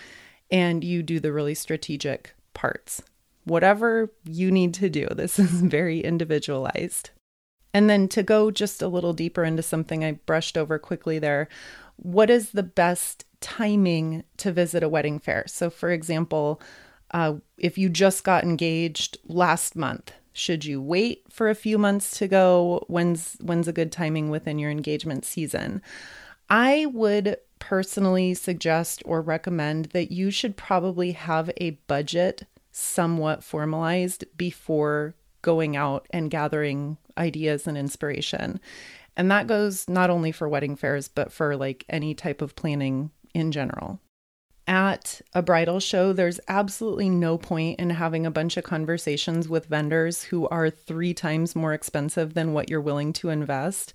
and 0.50 0.84
you 0.84 1.04
do 1.04 1.20
the 1.20 1.34
really 1.34 1.56
strategic 1.56 2.34
parts. 2.54 3.04
Whatever 3.44 4.12
you 4.24 4.50
need 4.50 4.74
to 4.76 4.90
do, 4.90 5.08
this 5.12 5.38
is 5.38 5.62
very 5.62 6.00
individualized. 6.00 7.12
And 7.74 7.90
then 7.90 8.08
to 8.08 8.24
go 8.24 8.52
just 8.52 8.82
a 8.82 8.88
little 8.88 9.12
deeper 9.12 9.44
into 9.44 9.62
something 9.62 10.04
I 10.04 10.14
brushed 10.14 10.58
over 10.58 10.80
quickly 10.80 11.20
there, 11.20 11.50
what 11.98 12.30
is 12.30 12.52
the 12.52 12.64
best 12.64 13.26
timing 13.46 14.24
to 14.38 14.52
visit 14.52 14.82
a 14.82 14.90
wedding 14.90 15.20
fair? 15.20 15.44
So, 15.46 15.70
for 15.70 15.92
example, 15.92 16.60
uh, 17.12 17.36
if 17.60 17.78
you 17.78 17.90
just 17.90 18.24
got 18.24 18.44
engaged 18.44 19.20
last 19.28 19.76
month, 19.76 20.12
should 20.34 20.66
you 20.66 20.82
wait 20.82 21.22
for 21.30 21.48
a 21.48 21.54
few 21.54 21.78
months 21.78 22.18
to 22.18 22.28
go? 22.28 22.84
When's 22.88 23.38
when's 23.40 23.68
a 23.68 23.74
good 23.74 23.92
timing 23.92 24.32
within 24.32 24.58
your 24.58 24.72
engagement 24.72 25.26
season? 25.26 25.84
I 26.50 26.88
would 26.88 27.38
personally 27.60 28.34
suggest 28.34 29.04
or 29.06 29.22
recommend 29.22 29.86
that 29.94 30.12
you 30.12 30.32
should 30.32 30.58
probably 30.58 31.12
have 31.12 31.52
a 31.58 31.78
budget 31.88 32.48
somewhat 32.72 33.44
formalized 33.44 34.26
before 34.36 35.14
going 35.44 35.78
out 35.78 36.08
and 36.10 36.32
gathering 36.32 36.98
ideas 37.16 37.68
and 37.68 37.78
inspiration. 37.78 38.60
And 39.16 39.30
that 39.32 39.48
goes 39.48 39.88
not 39.88 40.10
only 40.10 40.32
for 40.32 40.50
wedding 40.50 40.76
fairs, 40.76 41.08
but 41.08 41.32
for 41.32 41.56
like 41.56 41.86
any 41.88 42.14
type 42.14 42.42
of 42.42 42.56
planning 42.56 43.12
in 43.36 43.52
general. 43.52 44.00
At 44.68 45.22
a 45.34 45.44
bridal 45.44 45.80
show, 45.80 46.12
there's 46.12 46.40
absolutely 46.48 47.10
no 47.10 47.38
point 47.38 47.80
in 47.80 47.92
having 47.92 48.26
a 48.26 48.32
bunch 48.32 48.58
of 48.58 48.64
conversations 48.64 49.48
with 49.48 49.68
vendors 49.68 50.24
who 50.24 50.48
are 50.48 50.72
three 50.72 51.14
times 51.14 51.56
more 51.56 51.74
expensive 51.74 52.34
than 52.34 52.54
what 52.54 52.70
you're 52.70 52.82
willing 52.82 53.14
to 53.14 53.30
invest 53.30 53.94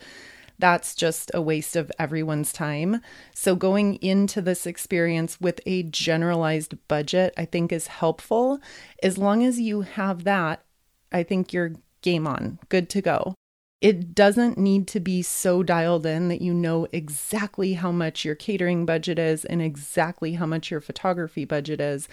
that's 0.61 0.95
just 0.95 1.31
a 1.35 1.41
waste 1.41 1.75
of 1.75 1.91
everyone's 1.99 2.53
time. 2.53 3.01
So, 3.35 3.57
going 3.57 3.97
into 3.97 4.41
this 4.41 4.67
experience 4.67 5.41
with 5.41 5.61
a 5.67 5.85
generalized 5.85 6.75
budget, 6.87 7.35
I 7.37 7.47
think 7.47 7.73
is 7.73 7.87
helpful. 7.89 8.61
As 9.03 9.19
long 9.19 9.43
as 9.43 9.59
you 9.59 9.81
have 9.81 10.25
that, 10.25 10.63
I 11.11 11.23
think 11.23 11.53
you're 11.53 11.73
game 12.03 12.27
on, 12.27 12.59
good 12.69 12.89
to 12.91 13.03
go. 13.03 13.35
It 13.81 14.15
doesn't 14.15 14.59
need 14.59 14.87
to 14.89 15.01
be 15.01 15.23
so 15.23 15.63
dialed 15.63 16.05
in 16.05 16.29
that 16.29 16.43
you 16.43 16.53
know 16.53 16.87
exactly 16.93 17.75
how 17.75 17.91
much 17.91 18.25
your 18.25 18.35
catering 18.35 18.85
budget 18.85 19.19
is 19.19 19.45
and 19.45 19.63
exactly 19.63 20.35
how 20.35 20.47
much 20.47 20.71
your 20.71 20.81
photography 20.81 21.45
budget 21.45 21.81
is 21.81 22.09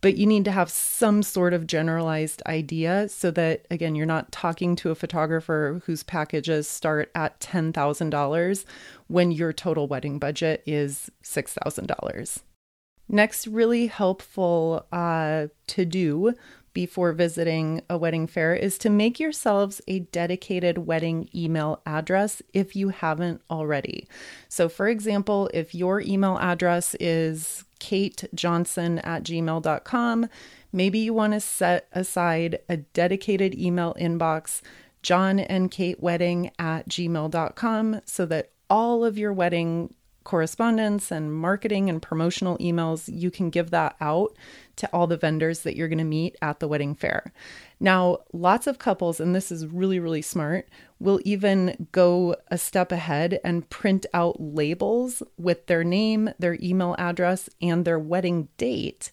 but 0.00 0.16
you 0.16 0.26
need 0.26 0.44
to 0.44 0.50
have 0.50 0.70
some 0.70 1.22
sort 1.22 1.52
of 1.52 1.66
generalized 1.66 2.42
idea 2.46 3.08
so 3.08 3.30
that 3.30 3.66
again 3.70 3.94
you're 3.94 4.06
not 4.06 4.32
talking 4.32 4.76
to 4.76 4.90
a 4.90 4.94
photographer 4.94 5.82
whose 5.84 6.02
packages 6.02 6.66
start 6.66 7.10
at 7.14 7.38
$10,000 7.40 8.64
when 9.08 9.30
your 9.30 9.52
total 9.52 9.86
wedding 9.86 10.18
budget 10.18 10.62
is 10.66 11.10
$6,000. 11.22 12.42
Next 13.08 13.46
really 13.46 13.86
helpful 13.88 14.86
uh, 14.90 15.48
to 15.66 15.84
do 15.84 16.34
before 16.74 17.12
visiting 17.12 17.80
a 17.88 17.96
wedding 17.96 18.26
fair 18.26 18.54
is 18.54 18.76
to 18.78 18.90
make 18.90 19.18
yourselves 19.18 19.80
a 19.88 20.00
dedicated 20.00 20.78
wedding 20.78 21.28
email 21.34 21.80
address 21.86 22.42
if 22.52 22.76
you 22.76 22.90
haven't 22.90 23.40
already. 23.50 24.06
So, 24.48 24.68
for 24.68 24.88
example, 24.88 25.48
if 25.54 25.74
your 25.74 26.00
email 26.02 26.36
address 26.38 26.94
is 27.00 27.64
katejohnson 27.80 29.00
at 29.06 29.22
gmail.com, 29.22 30.28
maybe 30.72 30.98
you 30.98 31.14
want 31.14 31.32
to 31.32 31.40
set 31.40 31.88
aside 31.92 32.58
a 32.68 32.78
dedicated 32.78 33.54
email 33.54 33.94
inbox, 33.98 34.60
John 35.02 35.38
and 35.38 35.70
Kate 35.70 36.02
Wedding 36.02 36.50
at 36.58 36.88
gmail.com, 36.88 38.00
so 38.04 38.26
that 38.26 38.50
all 38.68 39.04
of 39.04 39.16
your 39.16 39.32
wedding 39.32 39.94
correspondence 40.24 41.12
and 41.12 41.34
marketing 41.34 41.88
and 41.88 42.02
promotional 42.02 42.58
emails, 42.58 43.08
you 43.12 43.30
can 43.30 43.50
give 43.50 43.70
that 43.70 43.94
out 44.00 44.36
to 44.76 44.88
all 44.92 45.06
the 45.06 45.16
vendors 45.16 45.60
that 45.60 45.76
you're 45.76 45.88
going 45.88 45.98
to 45.98 46.04
meet 46.04 46.36
at 46.42 46.58
the 46.58 46.66
wedding 46.66 46.94
fair. 46.94 47.32
Now, 47.78 48.18
lots 48.32 48.66
of 48.66 48.78
couples, 48.78 49.20
and 49.20 49.34
this 49.34 49.52
is 49.52 49.66
really, 49.66 50.00
really 50.00 50.22
smart, 50.22 50.68
will 50.98 51.20
even 51.24 51.88
go 51.92 52.36
a 52.48 52.58
step 52.58 52.90
ahead 52.90 53.38
and 53.44 53.68
print 53.68 54.06
out 54.14 54.40
labels 54.40 55.22
with 55.36 55.66
their 55.66 55.84
name, 55.84 56.30
their 56.38 56.56
email 56.60 56.96
address, 56.98 57.48
and 57.60 57.84
their 57.84 57.98
wedding 57.98 58.48
date 58.56 59.12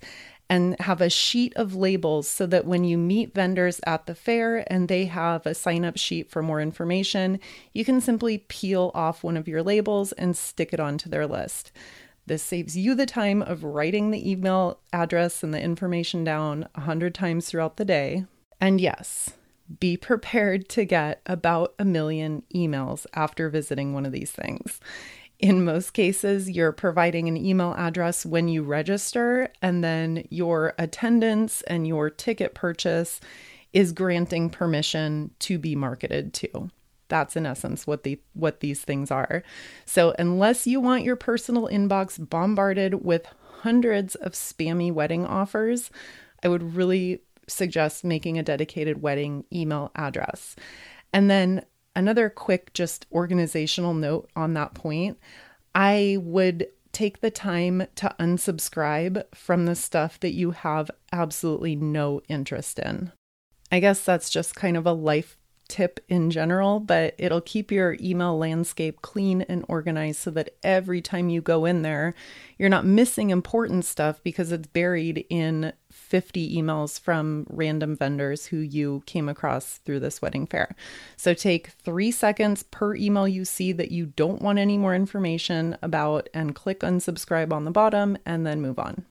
and 0.51 0.77
have 0.81 0.99
a 0.99 1.09
sheet 1.09 1.53
of 1.55 1.75
labels 1.75 2.27
so 2.27 2.45
that 2.45 2.65
when 2.65 2.83
you 2.83 2.97
meet 2.97 3.33
vendors 3.33 3.79
at 3.87 4.05
the 4.05 4.13
fair 4.13 4.65
and 4.69 4.89
they 4.89 5.05
have 5.05 5.45
a 5.45 5.55
sign 5.55 5.85
up 5.85 5.97
sheet 5.97 6.29
for 6.29 6.43
more 6.43 6.59
information, 6.59 7.39
you 7.71 7.85
can 7.85 8.01
simply 8.01 8.39
peel 8.49 8.91
off 8.93 9.23
one 9.23 9.37
of 9.37 9.47
your 9.47 9.63
labels 9.63 10.11
and 10.11 10.35
stick 10.35 10.73
it 10.73 10.79
onto 10.81 11.09
their 11.09 11.25
list. 11.25 11.71
This 12.25 12.43
saves 12.43 12.75
you 12.75 12.95
the 12.95 13.05
time 13.05 13.41
of 13.41 13.63
writing 13.63 14.11
the 14.11 14.29
email 14.29 14.77
address 14.91 15.41
and 15.41 15.53
the 15.53 15.61
information 15.61 16.25
down 16.25 16.67
a 16.75 16.81
hundred 16.81 17.15
times 17.15 17.47
throughout 17.47 17.77
the 17.77 17.85
day. 17.85 18.25
And 18.59 18.81
yes, 18.81 19.29
be 19.79 19.95
prepared 20.11 20.67
to 20.69 20.83
get 20.83 21.21
about 21.25 21.73
a 21.79 21.85
million 21.85 22.43
emails 22.53 23.05
after 23.13 23.47
visiting 23.47 23.93
one 23.93 24.05
of 24.05 24.11
these 24.11 24.31
things. 24.31 24.81
In 25.41 25.65
most 25.65 25.93
cases, 25.93 26.51
you're 26.51 26.71
providing 26.71 27.27
an 27.27 27.35
email 27.35 27.73
address 27.75 28.27
when 28.27 28.47
you 28.47 28.61
register, 28.61 29.51
and 29.59 29.83
then 29.83 30.27
your 30.29 30.75
attendance 30.77 31.63
and 31.63 31.87
your 31.87 32.11
ticket 32.11 32.53
purchase 32.53 33.19
is 33.73 33.91
granting 33.91 34.51
permission 34.51 35.31
to 35.39 35.57
be 35.57 35.75
marketed 35.75 36.35
to. 36.35 36.69
That's 37.07 37.35
in 37.35 37.47
essence 37.47 37.87
what 37.87 38.03
the 38.03 38.21
what 38.33 38.59
these 38.59 38.83
things 38.83 39.09
are. 39.09 39.41
So 39.85 40.13
unless 40.19 40.67
you 40.67 40.79
want 40.79 41.03
your 41.03 41.15
personal 41.15 41.67
inbox 41.67 42.29
bombarded 42.29 43.03
with 43.03 43.25
hundreds 43.61 44.13
of 44.15 44.33
spammy 44.33 44.93
wedding 44.93 45.25
offers, 45.25 45.89
I 46.43 46.49
would 46.49 46.75
really 46.75 47.21
suggest 47.47 48.03
making 48.03 48.37
a 48.37 48.43
dedicated 48.43 49.01
wedding 49.01 49.45
email 49.51 49.91
address. 49.95 50.55
And 51.11 51.29
then 51.29 51.65
another 51.95 52.29
quick, 52.29 52.73
just 52.73 53.05
organizational 53.11 53.93
note 53.93 54.29
on 54.35 54.53
that 54.53 54.73
point 54.73 55.17
I 55.73 56.17
would 56.21 56.67
take 56.91 57.21
the 57.21 57.31
time 57.31 57.87
to 57.95 58.13
unsubscribe 58.19 59.23
from 59.33 59.65
the 59.65 59.75
stuff 59.75 60.19
that 60.19 60.33
you 60.33 60.51
have 60.51 60.91
absolutely 61.11 61.75
no 61.75 62.21
interest 62.27 62.79
in. 62.79 63.11
I 63.71 63.79
guess 63.79 64.03
that's 64.03 64.29
just 64.29 64.55
kind 64.55 64.75
of 64.75 64.85
a 64.85 64.91
life 64.91 65.37
tip 65.71 66.01
in 66.09 66.29
general, 66.29 66.81
but 66.81 67.15
it'll 67.17 67.39
keep 67.39 67.71
your 67.71 67.95
email 68.01 68.37
landscape 68.37 69.01
clean 69.01 69.41
and 69.43 69.63
organized 69.69 70.19
so 70.19 70.29
that 70.31 70.53
every 70.63 71.01
time 71.01 71.29
you 71.29 71.41
go 71.41 71.63
in 71.63 71.81
there, 71.81 72.13
you're 72.57 72.67
not 72.67 72.85
missing 72.85 73.29
important 73.29 73.85
stuff 73.85 74.21
because 74.21 74.51
it's 74.51 74.67
buried 74.67 75.25
in 75.29 75.71
50 75.89 76.61
emails 76.61 76.99
from 76.99 77.47
random 77.49 77.95
vendors 77.95 78.47
who 78.47 78.57
you 78.57 79.01
came 79.05 79.29
across 79.29 79.77
through 79.77 80.01
this 80.01 80.21
wedding 80.21 80.45
fair. 80.45 80.75
So 81.15 81.33
take 81.33 81.67
three 81.69 82.11
seconds 82.11 82.63
per 82.63 82.95
email 82.95 83.27
you 83.27 83.45
see 83.45 83.71
that 83.71 83.91
you 83.91 84.07
don't 84.07 84.41
want 84.41 84.59
any 84.59 84.77
more 84.77 84.93
information 84.93 85.77
about 85.81 86.27
and 86.33 86.53
click 86.53 86.81
unsubscribe 86.81 87.53
on 87.53 87.63
the 87.63 87.71
bottom 87.71 88.17
and 88.25 88.45
then 88.45 88.61
move 88.61 88.77
on. 88.77 89.05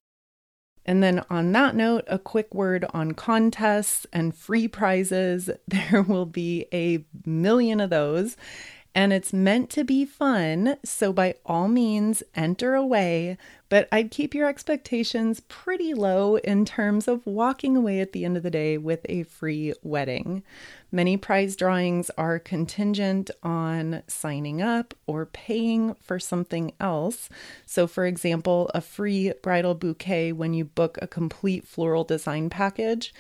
And 0.87 1.03
then, 1.03 1.25
on 1.31 1.53
that 1.53 1.77
note, 1.77 2.05
a 2.07 2.19
quick 2.19 2.55
word 2.55 2.85
on 2.95 3.13
contests 3.13 4.07
and 4.13 4.35
free 4.35 4.67
prizes. 4.69 5.51
There 5.69 6.03
will 6.03 6.27
be 6.27 6.67
a 6.73 7.05
million 7.25 7.81
of 7.81 7.91
those 7.91 8.37
and 8.95 9.13
it's 9.13 9.33
meant 9.33 9.71
to 9.71 9.85
be 9.85 10.05
fun. 10.05 10.77
So, 10.85 11.13
by 11.13 11.35
all 11.47 11.69
means, 11.69 12.23
enter 12.35 12.75
away, 12.75 13.39
but 13.71 13.89
I'd 13.91 14.11
keep 14.11 14.35
your 14.35 14.49
expectations 14.49 15.41
pretty 15.49 15.95
low 15.95 16.37
in 16.37 16.67
terms 16.67 17.09
of 17.09 17.25
walking 17.25 17.77
away 17.77 18.01
at 18.01 18.13
the 18.13 18.27
end 18.27 18.37
of 18.37 18.43
the 18.43 18.51
day 18.51 18.77
with 18.77 19.07
a 19.09 19.23
free 19.23 19.73
wedding. 19.83 20.43
Many 20.93 21.17
prize 21.17 21.55
drawings 21.55 22.11
are 22.19 22.41
contingent 22.41 23.31
on 23.45 24.03
signing 24.09 24.61
up 24.61 24.93
or 25.07 25.25
paying 25.25 25.95
for 25.95 26.19
something 26.19 26.73
else. 26.81 27.31
So, 27.65 27.87
for 27.87 28.07
example, 28.07 28.71
a 28.75 28.81
free 28.81 29.33
bridal 29.41 29.77
bouquet 29.77 30.33
when 30.33 30.53
you 30.53 30.65
book 30.65 30.99
a 31.01 31.07
complete 31.07 31.67
floral 31.67 32.03
design 32.05 32.51
package 32.51 33.15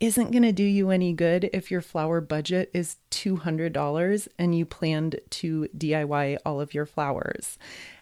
isn't 0.00 0.30
going 0.30 0.42
to 0.42 0.52
do 0.52 0.64
you 0.64 0.90
any 0.90 1.12
good 1.12 1.50
if 1.52 1.70
your 1.70 1.80
flower 1.80 2.20
budget 2.20 2.70
is 2.72 2.96
$200 3.10 4.28
and 4.38 4.56
you 4.56 4.64
planned 4.64 5.18
to 5.30 5.68
DIY 5.76 6.38
all 6.46 6.60
of 6.60 6.72
your 6.72 6.86
flowers. 6.86 7.58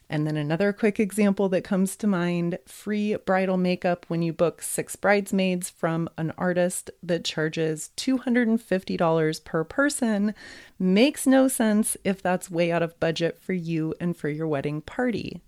And 0.08 0.26
then 0.26 0.36
another 0.36 0.72
quick 0.72 1.00
example 1.00 1.48
that 1.48 1.64
comes 1.64 1.96
to 1.96 2.06
mind 2.06 2.58
free 2.66 3.16
bridal 3.16 3.56
makeup 3.56 4.06
when 4.08 4.22
you 4.22 4.32
book 4.32 4.62
six 4.62 4.94
bridesmaids 4.94 5.68
from 5.68 6.08
an 6.16 6.32
artist 6.38 6.90
that 7.02 7.24
charges 7.24 7.90
$250 7.96 9.44
per 9.44 9.64
person 9.64 10.34
makes 10.78 11.26
no 11.26 11.48
sense 11.48 11.96
if 12.04 12.22
that's 12.22 12.50
way 12.50 12.70
out 12.70 12.82
of 12.82 12.98
budget 13.00 13.40
for 13.40 13.52
you 13.52 13.94
and 14.00 14.16
for 14.16 14.28
your 14.28 14.46
wedding 14.46 14.80
party. 14.80 15.40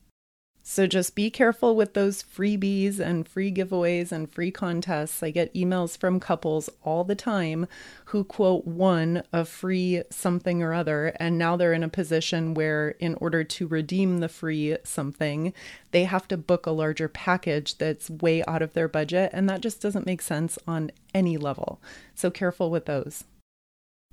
So 0.70 0.86
just 0.86 1.14
be 1.14 1.30
careful 1.30 1.74
with 1.74 1.94
those 1.94 2.22
freebies 2.22 3.00
and 3.00 3.26
free 3.26 3.50
giveaways 3.50 4.12
and 4.12 4.30
free 4.30 4.50
contests. 4.50 5.22
I 5.22 5.30
get 5.30 5.52
emails 5.54 5.96
from 5.96 6.20
couples 6.20 6.68
all 6.84 7.04
the 7.04 7.14
time 7.14 7.66
who 8.04 8.22
quote 8.22 8.66
won 8.66 9.22
a 9.32 9.46
free 9.46 10.02
something 10.10 10.62
or 10.62 10.74
other, 10.74 11.16
and 11.18 11.38
now 11.38 11.56
they're 11.56 11.72
in 11.72 11.82
a 11.82 11.88
position 11.88 12.52
where, 12.52 12.90
in 13.00 13.14
order 13.14 13.44
to 13.44 13.66
redeem 13.66 14.18
the 14.18 14.28
free 14.28 14.76
something, 14.84 15.54
they 15.90 16.04
have 16.04 16.28
to 16.28 16.36
book 16.36 16.66
a 16.66 16.70
larger 16.70 17.08
package 17.08 17.78
that's 17.78 18.10
way 18.10 18.44
out 18.44 18.60
of 18.60 18.74
their 18.74 18.88
budget, 18.88 19.30
and 19.32 19.48
that 19.48 19.62
just 19.62 19.80
doesn't 19.80 20.04
make 20.04 20.20
sense 20.20 20.58
on 20.66 20.90
any 21.14 21.38
level. 21.38 21.80
So 22.14 22.30
careful 22.30 22.70
with 22.70 22.84
those. 22.84 23.24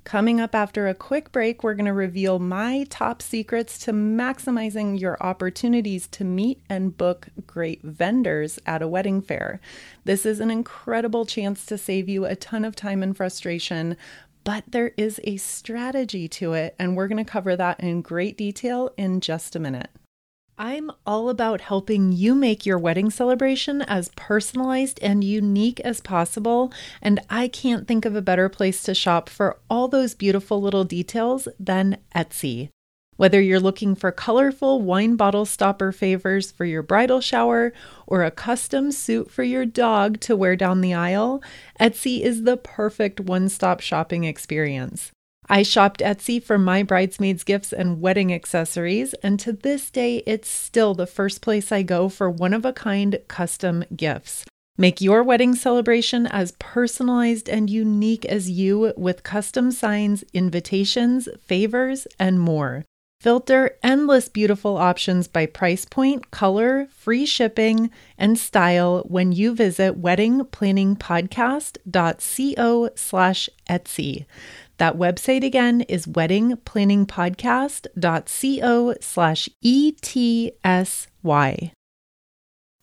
Coming 0.05 0.39
up 0.39 0.53
after 0.53 0.87
a 0.87 0.93
quick 0.93 1.31
break, 1.31 1.63
we're 1.63 1.73
going 1.73 1.87
to 1.87 1.93
reveal 1.93 2.37
my 2.37 2.85
top 2.91 3.23
secrets 3.23 3.79
to 3.79 3.91
maximizing 3.91 4.99
your 4.99 5.17
opportunities 5.19 6.05
to 6.09 6.23
meet 6.23 6.61
and 6.69 6.95
book 6.95 7.29
great 7.47 7.81
vendors 7.81 8.59
at 8.67 8.83
a 8.83 8.87
wedding 8.87 9.19
fair. 9.19 9.59
This 10.03 10.23
is 10.23 10.39
an 10.39 10.51
incredible 10.51 11.25
chance 11.25 11.65
to 11.65 11.77
save 11.79 12.07
you 12.07 12.23
a 12.23 12.35
ton 12.35 12.63
of 12.63 12.75
time 12.75 13.01
and 13.01 13.17
frustration, 13.17 13.97
but 14.43 14.63
there 14.67 14.93
is 14.95 15.19
a 15.23 15.37
strategy 15.37 16.27
to 16.27 16.53
it, 16.53 16.75
and 16.77 16.95
we're 16.95 17.07
going 17.07 17.25
to 17.25 17.29
cover 17.29 17.55
that 17.55 17.79
in 17.79 18.03
great 18.03 18.37
detail 18.37 18.93
in 18.97 19.21
just 19.21 19.55
a 19.55 19.59
minute. 19.59 19.89
I'm 20.57 20.89
all 21.05 21.29
about 21.29 21.59
helping 21.59 22.13
you 22.13 22.33
make 22.33 22.65
your 22.65 22.79
wedding 22.79 23.09
celebration 23.09 23.81
as 23.81 24.09
personalized 24.15 24.99
and 25.01 25.21
unique 25.21 25.81
as 25.81 25.99
possible, 25.99 26.71
and 27.01 27.19
I 27.29 27.49
can't 27.49 27.87
think 27.87 28.05
of 28.05 28.15
a 28.15 28.21
better 28.21 28.47
place 28.47 28.81
to 28.83 28.95
shop 28.95 29.27
for 29.27 29.57
all 29.69 29.89
those 29.89 30.15
beautiful 30.15 30.61
little 30.61 30.85
details 30.85 31.49
than 31.59 31.97
Etsy. 32.15 32.69
Whether 33.17 33.41
you're 33.41 33.59
looking 33.59 33.95
for 33.95 34.11
colorful 34.13 34.81
wine 34.81 35.17
bottle 35.17 35.45
stopper 35.45 35.91
favors 35.91 36.51
for 36.51 36.63
your 36.63 36.83
bridal 36.83 37.19
shower 37.19 37.73
or 38.07 38.23
a 38.23 38.31
custom 38.31 38.93
suit 38.93 39.29
for 39.29 39.43
your 39.43 39.65
dog 39.65 40.21
to 40.21 40.37
wear 40.37 40.55
down 40.55 40.79
the 40.79 40.93
aisle, 40.93 41.43
Etsy 41.81 42.21
is 42.21 42.43
the 42.43 42.55
perfect 42.55 43.19
one 43.19 43.49
stop 43.49 43.81
shopping 43.81 44.23
experience. 44.23 45.11
I 45.47 45.63
shopped 45.63 45.99
Etsy 45.99 46.41
for 46.41 46.57
my 46.57 46.81
bridesmaids' 46.81 47.43
gifts 47.43 47.71
and 47.71 48.01
wedding 48.01 48.33
accessories, 48.33 49.13
and 49.15 49.39
to 49.41 49.53
this 49.53 49.91
day, 49.91 50.23
it's 50.25 50.49
still 50.49 50.95
the 50.95 51.05
first 51.05 51.41
place 51.41 51.71
I 51.71 51.83
go 51.83 52.09
for 52.09 52.29
one 52.29 52.53
of 52.53 52.65
a 52.65 52.73
kind 52.73 53.19
custom 53.27 53.83
gifts. 53.95 54.45
Make 54.77 54.99
your 54.99 55.23
wedding 55.23 55.55
celebration 55.55 56.27
as 56.27 56.51
personalized 56.59 57.47
and 57.47 57.69
unique 57.69 58.25
as 58.25 58.49
you 58.49 58.93
with 58.97 59.23
custom 59.23 59.71
signs, 59.71 60.25
invitations, 60.33 61.29
favors, 61.41 62.07
and 62.19 62.37
more. 62.39 62.83
Filter 63.21 63.77
endless 63.81 64.27
beautiful 64.29 64.77
options 64.77 65.27
by 65.27 65.45
price 65.45 65.85
point, 65.85 66.29
color, 66.29 66.87
free 66.91 67.25
shipping, 67.25 67.89
and 68.17 68.37
style 68.37 69.03
when 69.07 69.31
you 69.31 69.55
visit 69.55 70.01
weddingplanningpodcast.co 70.01 72.89
slash 72.95 73.49
Etsy. 73.69 74.25
That 74.77 74.97
website 74.97 75.43
again 75.43 75.81
is 75.81 76.05
weddingplanningpodcast.co 76.05 78.95
slash 78.99 79.49
ETSY. 79.61 80.51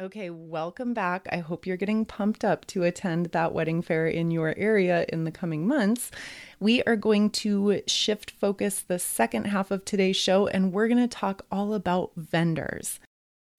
Okay, 0.01 0.31
welcome 0.31 0.95
back. 0.95 1.27
I 1.33 1.39
hope 1.39 1.67
you're 1.67 1.77
getting 1.77 2.05
pumped 2.05 2.45
up 2.45 2.65
to 2.67 2.85
attend 2.85 3.27
that 3.27 3.53
wedding 3.53 3.83
fair 3.83 4.07
in 4.07 4.31
your 4.31 4.55
area 4.57 5.05
in 5.09 5.25
the 5.25 5.33
coming 5.33 5.67
months. 5.67 6.13
We 6.61 6.85
are 6.85 6.95
going 6.95 7.31
to 7.31 7.83
shift 7.89 8.31
focus 8.31 8.81
the 8.81 9.01
second 9.01 9.49
half 9.49 9.73
of 9.73 9.85
today's 9.85 10.15
show 10.15 10.47
and 10.47 10.73
we're 10.73 10.87
going 10.87 11.01
to 11.01 11.09
talk 11.09 11.47
all 11.51 11.75
about 11.75 12.13
vendors. 12.15 13.01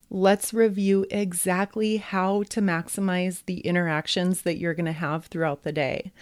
Let's 0.10 0.54
review 0.54 1.06
exactly 1.12 1.98
how 1.98 2.44
to 2.44 2.62
maximize 2.62 3.44
the 3.46 3.60
interactions 3.60 4.44
that 4.44 4.58
you're 4.58 4.74
going 4.74 4.86
to 4.86 4.94
have 4.94 5.26
throughout 5.26 5.64
the 5.64 5.74
day. 5.74 6.14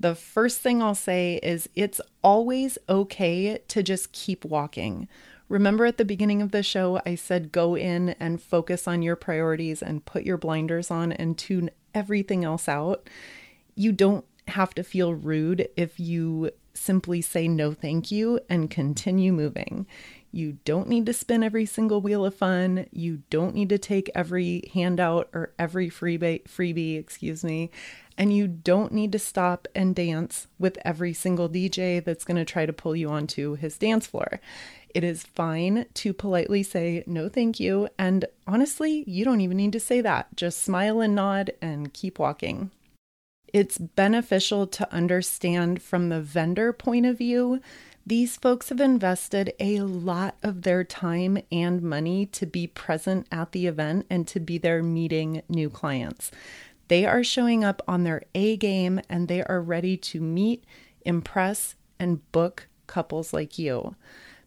The 0.00 0.14
first 0.14 0.60
thing 0.60 0.82
I'll 0.82 0.94
say 0.94 1.38
is 1.42 1.68
it's 1.74 2.00
always 2.24 2.78
okay 2.88 3.58
to 3.68 3.82
just 3.82 4.12
keep 4.12 4.46
walking 4.46 5.06
Remember 5.50 5.84
at 5.84 5.98
the 5.98 6.04
beginning 6.04 6.42
of 6.42 6.52
the 6.52 6.62
show, 6.62 7.02
I 7.04 7.16
said 7.16 7.50
go 7.50 7.76
in 7.76 8.10
and 8.20 8.40
focus 8.40 8.86
on 8.86 9.02
your 9.02 9.16
priorities 9.16 9.82
and 9.82 10.04
put 10.04 10.22
your 10.22 10.38
blinders 10.38 10.92
on 10.92 11.10
and 11.10 11.36
tune 11.36 11.70
everything 11.92 12.44
else 12.44 12.68
out. 12.68 13.10
You 13.74 13.90
don't 13.90 14.24
have 14.46 14.74
to 14.74 14.84
feel 14.84 15.12
rude 15.12 15.68
if 15.76 15.98
you 15.98 16.52
simply 16.72 17.20
say 17.20 17.48
no 17.48 17.72
thank 17.72 18.12
you 18.12 18.38
and 18.48 18.70
continue 18.70 19.32
moving. 19.32 19.88
You 20.30 20.58
don't 20.64 20.88
need 20.88 21.06
to 21.06 21.12
spin 21.12 21.42
every 21.42 21.66
single 21.66 22.00
wheel 22.00 22.24
of 22.24 22.36
fun. 22.36 22.86
You 22.92 23.22
don't 23.28 23.56
need 23.56 23.70
to 23.70 23.78
take 23.78 24.08
every 24.14 24.70
handout 24.72 25.28
or 25.32 25.52
every 25.58 25.90
freebie, 25.90 26.44
freebie, 26.44 26.96
excuse 26.96 27.42
me, 27.42 27.72
and 28.20 28.36
you 28.36 28.46
don't 28.46 28.92
need 28.92 29.12
to 29.12 29.18
stop 29.18 29.66
and 29.74 29.94
dance 29.94 30.46
with 30.58 30.76
every 30.84 31.14
single 31.14 31.48
DJ 31.48 32.04
that's 32.04 32.22
going 32.22 32.36
to 32.36 32.44
try 32.44 32.66
to 32.66 32.72
pull 32.72 32.94
you 32.94 33.08
onto 33.08 33.54
his 33.54 33.78
dance 33.78 34.06
floor. 34.06 34.40
It 34.94 35.02
is 35.02 35.22
fine 35.22 35.86
to 35.94 36.12
politely 36.12 36.62
say 36.62 37.02
no 37.06 37.30
thank 37.30 37.58
you, 37.58 37.88
and 37.98 38.26
honestly, 38.46 39.04
you 39.06 39.24
don't 39.24 39.40
even 39.40 39.56
need 39.56 39.72
to 39.72 39.80
say 39.80 40.02
that. 40.02 40.36
Just 40.36 40.62
smile 40.62 41.00
and 41.00 41.14
nod 41.14 41.52
and 41.62 41.94
keep 41.94 42.18
walking. 42.18 42.70
It's 43.54 43.78
beneficial 43.78 44.66
to 44.66 44.92
understand 44.92 45.80
from 45.80 46.10
the 46.10 46.20
vendor 46.20 46.74
point 46.74 47.06
of 47.06 47.16
view 47.16 47.62
these 48.06 48.36
folks 48.36 48.70
have 48.70 48.80
invested 48.80 49.52
a 49.60 49.80
lot 49.80 50.34
of 50.42 50.62
their 50.62 50.82
time 50.84 51.38
and 51.52 51.82
money 51.82 52.26
to 52.26 52.46
be 52.46 52.66
present 52.66 53.26
at 53.30 53.52
the 53.52 53.66
event 53.66 54.06
and 54.10 54.26
to 54.26 54.40
be 54.40 54.58
there 54.58 54.82
meeting 54.82 55.42
new 55.48 55.70
clients. 55.70 56.30
They 56.90 57.06
are 57.06 57.22
showing 57.22 57.62
up 57.62 57.82
on 57.86 58.02
their 58.02 58.24
A 58.34 58.56
game 58.56 59.00
and 59.08 59.28
they 59.28 59.44
are 59.44 59.62
ready 59.62 59.96
to 59.96 60.20
meet, 60.20 60.64
impress, 61.02 61.76
and 62.00 62.28
book 62.32 62.66
couples 62.88 63.32
like 63.32 63.60
you. 63.60 63.94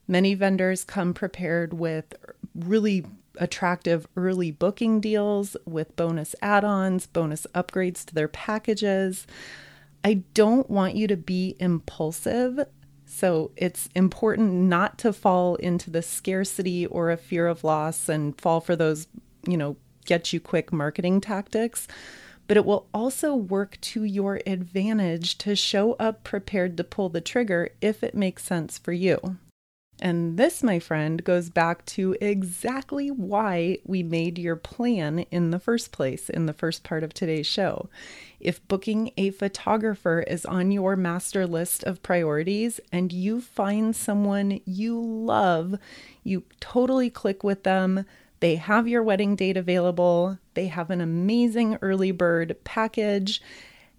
Many 0.09 0.33
vendors 0.33 0.83
come 0.83 1.13
prepared 1.13 1.73
with 1.73 2.13
really 2.53 3.05
attractive 3.37 4.07
early 4.17 4.51
booking 4.51 4.99
deals 4.99 5.55
with 5.65 5.95
bonus 5.95 6.35
add 6.41 6.65
ons, 6.65 7.07
bonus 7.07 7.47
upgrades 7.55 8.03
to 8.07 8.13
their 8.13 8.27
packages. 8.27 9.25
I 10.03 10.15
don't 10.33 10.69
want 10.69 10.95
you 10.95 11.07
to 11.07 11.15
be 11.15 11.55
impulsive 11.61 12.59
so 13.05 13.51
it's 13.55 13.87
important 13.95 14.51
not 14.51 14.97
to 14.97 15.13
fall 15.13 15.55
into 15.55 15.89
the 15.89 16.01
scarcity 16.01 16.85
or 16.87 17.09
a 17.09 17.15
fear 17.15 17.47
of 17.47 17.63
loss 17.63 18.09
and 18.09 18.37
fall 18.41 18.59
for 18.59 18.75
those, 18.75 19.07
you 19.47 19.55
know, 19.55 19.77
get 20.05 20.33
you 20.33 20.41
quick 20.41 20.73
marketing 20.73 21.21
tactics. 21.21 21.87
But 22.47 22.57
it 22.57 22.65
will 22.65 22.87
also 22.93 23.35
work 23.35 23.79
to 23.81 24.03
your 24.03 24.41
advantage 24.45 25.37
to 25.39 25.55
show 25.55 25.93
up 25.93 26.23
prepared 26.23 26.77
to 26.77 26.83
pull 26.83 27.09
the 27.09 27.21
trigger 27.21 27.69
if 27.81 28.03
it 28.03 28.15
makes 28.15 28.43
sense 28.43 28.77
for 28.77 28.91
you. 28.91 29.37
And 29.99 30.37
this, 30.37 30.63
my 30.63 30.79
friend, 30.79 31.23
goes 31.23 31.49
back 31.49 31.85
to 31.85 32.17
exactly 32.19 33.09
why 33.09 33.77
we 33.85 34.03
made 34.03 34.37
your 34.37 34.55
plan 34.55 35.19
in 35.31 35.51
the 35.51 35.59
first 35.59 35.91
place 35.91 36.29
in 36.29 36.45
the 36.45 36.53
first 36.53 36.83
part 36.83 37.03
of 37.03 37.13
today's 37.13 37.47
show. 37.47 37.89
If 38.39 38.67
booking 38.67 39.11
a 39.15 39.29
photographer 39.29 40.21
is 40.21 40.45
on 40.45 40.71
your 40.71 40.95
master 40.95 41.47
list 41.47 41.83
of 41.83 42.03
priorities 42.03 42.81
and 42.91 43.13
you 43.13 43.39
find 43.39 43.95
someone 43.95 44.59
you 44.65 44.99
love, 44.99 45.75
you 46.23 46.43
totally 46.59 47.09
click 47.09 47.43
with 47.43 47.63
them, 47.63 48.05
they 48.43 48.57
have 48.57 48.89
your 48.89 49.01
wedding 49.01 49.37
date 49.37 49.55
available, 49.55 50.37
they 50.53 50.67
have 50.67 50.89
an 50.89 50.99
amazing 50.99 51.77
early 51.81 52.11
bird 52.11 52.57
package 52.65 53.41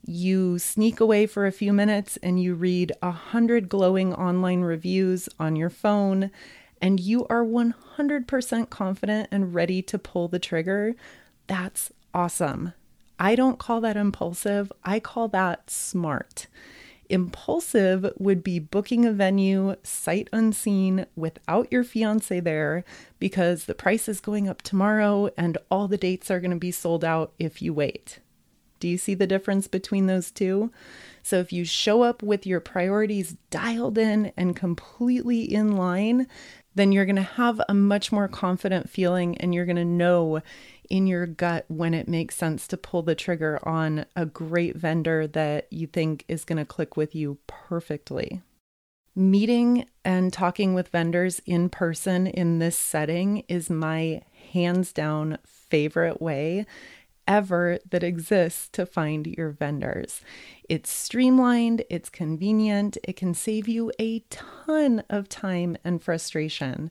you 0.07 0.59
sneak 0.59 1.01
away 1.01 1.25
for 1.27 1.47
a 1.47 1.53
few 1.53 1.73
minutes 1.73 2.19
and 2.23 2.39
you 2.43 2.55
read 2.55 2.93
a 3.01 3.11
hundred 3.11 3.71
glowing 3.71 4.13
online 4.13 4.61
reviews 4.61 5.31
on 5.41 5.57
your 5.57 5.71
phone, 5.71 6.31
and 6.83 7.01
you 7.01 7.27
are 7.29 7.43
100% 7.43 8.69
confident 8.69 9.29
and 9.31 9.55
ready 9.55 9.81
to 9.81 9.99
pull 9.99 10.29
the 10.29 10.39
trigger, 10.39 10.95
that's 11.47 11.91
awesome. 12.13 12.75
I 13.19 13.37
don't 13.37 13.59
call 13.59 13.81
that 13.81 13.97
impulsive, 13.97 14.71
I 14.85 15.01
call 15.01 15.29
that 15.29 15.71
smart. 15.71 16.49
Impulsive 17.15 18.13
would 18.19 18.43
be 18.43 18.59
booking 18.59 19.05
a 19.05 19.13
venue 19.13 19.77
sight 19.85 20.29
unseen 20.33 21.07
without 21.15 21.71
your 21.71 21.85
fiance 21.85 22.41
there 22.41 22.83
because 23.21 23.67
the 23.67 23.75
price 23.75 24.09
is 24.09 24.19
going 24.19 24.49
up 24.49 24.63
tomorrow 24.63 25.31
and 25.37 25.57
all 25.71 25.87
the 25.87 25.97
dates 25.97 26.29
are 26.29 26.41
going 26.41 26.51
to 26.51 26.57
be 26.57 26.73
sold 26.73 27.05
out 27.05 27.33
if 27.39 27.63
you 27.63 27.73
wait. 27.73 28.19
Do 28.81 28.89
you 28.89 28.99
see 28.99 29.15
the 29.15 29.29
difference 29.29 29.69
between 29.69 30.09
those 30.09 30.33
two? 30.33 30.73
So 31.23 31.39
if 31.39 31.53
you 31.53 31.65
show 31.65 32.03
up 32.03 32.21
with 32.21 32.49
your 32.49 32.59
priorities 32.59 33.37
dialed 33.49 33.97
in 33.97 34.33
and 34.37 34.57
completely 34.57 35.43
in 35.43 35.77
line, 35.77 36.27
then 36.75 36.91
you're 36.91 37.07
going 37.07 37.15
to 37.15 37.23
have 37.23 37.61
a 37.69 37.75
much 37.75 38.11
more 38.11 38.27
confident 38.27 38.91
feeling 38.91 39.39
and 39.39 39.55
you're 39.55 39.67
going 39.67 39.77
to 39.77 39.85
know 39.85 40.43
in 40.91 41.07
your 41.07 41.27
gut 41.27 41.65
when 41.69 41.95
it 41.95 42.09
makes 42.09 42.37
sense 42.37 42.67
to 42.69 42.77
pull 42.77 43.03
the 43.03 43.15
trigger 43.15 43.59
on 43.67 44.07
a 44.17 44.27
great 44.27 44.77
vendor 44.77 45.27
that 45.27 45.67
you 45.71 45.87
think 45.87 46.25
is 46.29 46.45
going 46.45 46.59
to 46.59 46.65
click 46.65 46.97
with 46.97 47.15
you 47.15 47.39
perfectly. 47.47 48.43
Meeting 49.17 49.87
and 50.05 50.33
talking 50.33 50.75
with 50.75 50.89
vendors 50.89 51.41
in 51.47 51.69
person 51.69 52.27
in 52.27 52.59
this 52.59 52.77
setting 52.77 53.45
is 53.49 53.71
my 53.71 54.23
hands 54.53 54.93
down 54.93 55.39
favorite 55.45 56.21
way 56.21 56.67
ever 57.27 57.79
that 57.91 58.03
exists 58.03 58.69
to 58.71 58.87
find 58.87 59.27
your 59.27 59.51
vendors. 59.51 60.21
It's 60.69 60.91
streamlined, 60.91 61.85
it's 61.91 62.09
convenient, 62.09 62.97
it 63.05 63.17
can 63.17 63.35
save 63.35 63.69
you 63.69 63.93
a 63.99 64.21
ton 64.31 65.03
of 65.09 65.29
time 65.29 65.77
and 65.85 66.03
frustration. 66.03 66.91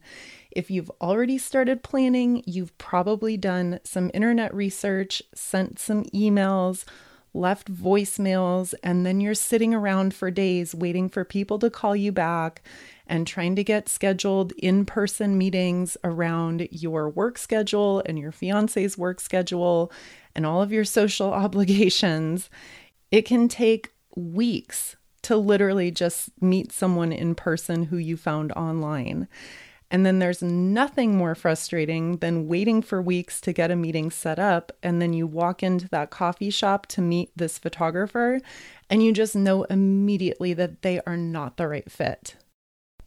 If 0.56 0.70
you've 0.70 0.92
already 1.02 1.38
started 1.38 1.84
planning, 1.84 2.44
you've 2.46 2.78
probably 2.78 3.38
done 3.38 3.80
some 3.84 4.12
internet 4.14 4.54
research, 4.54 5.24
sent 5.34 5.80
some 5.80 6.04
emails, 6.06 6.86
left 7.34 7.74
voicemails, 7.74 8.74
and 8.84 9.06
then 9.06 9.20
you're 9.20 9.34
sitting 9.34 9.74
around 9.74 10.14
for 10.14 10.30
days 10.30 10.76
waiting 10.76 11.10
for 11.10 11.26
people 11.26 11.58
to 11.60 11.70
call 11.70 11.96
you 11.96 12.12
back 12.12 12.62
and 13.08 13.26
trying 13.26 13.56
to 13.56 13.64
get 13.64 13.90
scheduled 13.90 14.52
in 14.54 14.86
person 14.86 15.38
meetings 15.38 15.98
around 16.04 16.68
your 16.72 17.10
work 17.10 17.38
schedule 17.38 18.02
and 18.06 18.20
your 18.20 18.32
fiance's 18.32 18.98
work 18.98 19.20
schedule 19.20 19.92
and 20.36 20.46
all 20.46 20.62
of 20.62 20.72
your 20.72 20.86
social 20.86 21.34
obligations, 21.34 22.50
it 23.12 23.24
can 23.24 23.48
take 23.48 23.92
weeks 24.16 24.96
to 25.24 25.36
literally 25.38 25.90
just 25.90 26.30
meet 26.42 26.72
someone 26.72 27.12
in 27.12 27.34
person 27.34 27.84
who 27.86 27.98
you 27.98 28.16
found 28.18 28.52
online. 28.52 29.28
And 29.94 30.08
then 30.08 30.18
there's 30.18 30.42
nothing 30.42 31.16
more 31.16 31.36
frustrating 31.36 32.18
than 32.18 32.48
waiting 32.48 32.82
for 32.82 33.00
weeks 33.00 33.40
to 33.42 33.54
get 33.54 33.70
a 33.70 33.76
meeting 33.76 34.10
set 34.10 34.40
up. 34.40 34.72
And 34.82 35.00
then 35.00 35.14
you 35.14 35.28
walk 35.28 35.62
into 35.62 35.88
that 35.90 36.10
coffee 36.10 36.50
shop 36.50 36.88
to 36.88 37.02
meet 37.02 37.30
this 37.36 37.60
photographer, 37.60 38.42
and 38.90 39.04
you 39.04 39.14
just 39.14 39.36
know 39.36 39.64
immediately 39.66 40.54
that 40.54 40.82
they 40.82 41.00
are 41.06 41.16
not 41.16 41.58
the 41.58 41.68
right 41.68 41.90
fit 41.92 42.36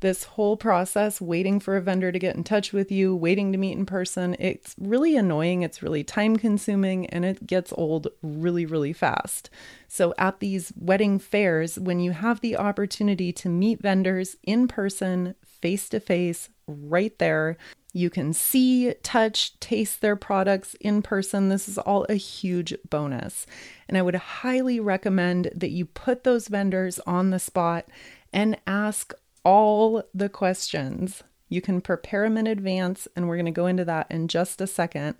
this 0.00 0.24
whole 0.24 0.56
process, 0.56 1.20
waiting 1.20 1.58
for 1.58 1.76
a 1.76 1.80
vendor 1.80 2.12
to 2.12 2.18
get 2.18 2.36
in 2.36 2.44
touch 2.44 2.72
with 2.72 2.92
you, 2.92 3.14
waiting 3.16 3.52
to 3.52 3.58
meet 3.58 3.76
in 3.76 3.86
person, 3.86 4.36
it's 4.38 4.74
really 4.78 5.16
annoying. 5.16 5.62
It's 5.62 5.82
really 5.82 6.04
time 6.04 6.36
consuming 6.36 7.06
and 7.06 7.24
it 7.24 7.46
gets 7.46 7.72
old 7.76 8.08
really, 8.22 8.66
really 8.66 8.92
fast. 8.92 9.48
So, 9.88 10.14
at 10.18 10.40
these 10.40 10.72
wedding 10.76 11.18
fairs, 11.18 11.78
when 11.78 12.00
you 12.00 12.10
have 12.12 12.40
the 12.40 12.56
opportunity 12.56 13.32
to 13.32 13.48
meet 13.48 13.80
vendors 13.80 14.36
in 14.42 14.68
person, 14.68 15.34
face 15.66 15.88
to 15.88 15.98
face, 15.98 16.48
right 16.68 17.18
there, 17.18 17.56
you 17.92 18.08
can 18.08 18.32
see, 18.32 18.94
touch, 19.02 19.58
taste 19.58 20.00
their 20.00 20.14
products 20.14 20.74
in 20.74 21.02
person. 21.02 21.48
This 21.48 21.68
is 21.68 21.76
all 21.76 22.04
a 22.04 22.14
huge 22.14 22.72
bonus. 22.88 23.48
And 23.88 23.98
I 23.98 24.02
would 24.02 24.14
highly 24.14 24.78
recommend 24.78 25.50
that 25.52 25.72
you 25.72 25.84
put 25.84 26.22
those 26.22 26.46
vendors 26.46 27.00
on 27.00 27.30
the 27.30 27.40
spot 27.40 27.88
and 28.32 28.60
ask 28.64 29.12
all 29.44 30.04
the 30.14 30.28
questions. 30.28 31.24
You 31.48 31.60
can 31.60 31.80
prepare 31.80 32.22
them 32.22 32.38
in 32.38 32.46
advance, 32.46 33.08
and 33.16 33.26
we're 33.26 33.36
going 33.36 33.46
to 33.46 33.50
go 33.50 33.66
into 33.66 33.84
that 33.86 34.06
in 34.08 34.28
just 34.28 34.60
a 34.60 34.68
second. 34.68 35.16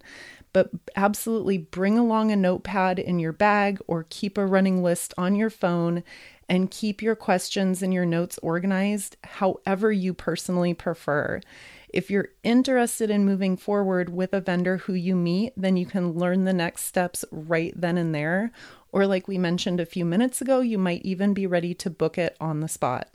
But 0.53 0.71
absolutely 0.95 1.59
bring 1.59 1.99
along 1.99 2.31
a 2.31 2.37
notepad 2.37 3.01
in 3.01 3.19
your 3.19 3.33
bag 3.33 3.81
or 3.89 4.07
keep 4.11 4.39
a 4.39 4.47
running 4.47 4.81
list 4.81 5.13
on 5.19 5.35
your 5.35 5.51
phone 5.51 6.05
and 6.49 6.71
keep 6.71 7.03
your 7.03 7.17
questions 7.17 7.83
and 7.83 7.93
your 7.93 8.07
notes 8.07 8.39
organized 8.43 9.17
however 9.25 9.91
you 9.91 10.15
personally 10.15 10.75
prefer. 10.75 11.41
If 11.89 12.11
you're 12.11 12.29
interested 12.43 13.11
in 13.11 13.25
moving 13.25 13.57
forward 13.57 14.11
with 14.11 14.33
a 14.33 14.41
vendor 14.41 14.79
who 14.79 14.95
you 14.95 15.17
meet, 15.17 15.53
then 15.57 15.77
you 15.77 15.87
can 15.87 16.13
learn 16.13 16.45
the 16.45 16.53
next 16.53 16.85
steps 16.85 17.25
right 17.31 17.73
then 17.77 17.97
and 17.97 18.15
there. 18.15 18.53
Or, 18.93 19.07
like 19.07 19.29
we 19.29 19.39
mentioned 19.39 19.81
a 19.81 19.87
few 19.87 20.05
minutes 20.05 20.41
ago, 20.41 20.61
you 20.61 20.79
might 20.79 21.03
even 21.03 21.35
be 21.35 21.47
ready 21.47 21.75
to 21.75 21.91
book 21.91 22.19
it 22.19 22.37
on 22.41 22.61
the 22.61 22.69
spot 22.69 23.09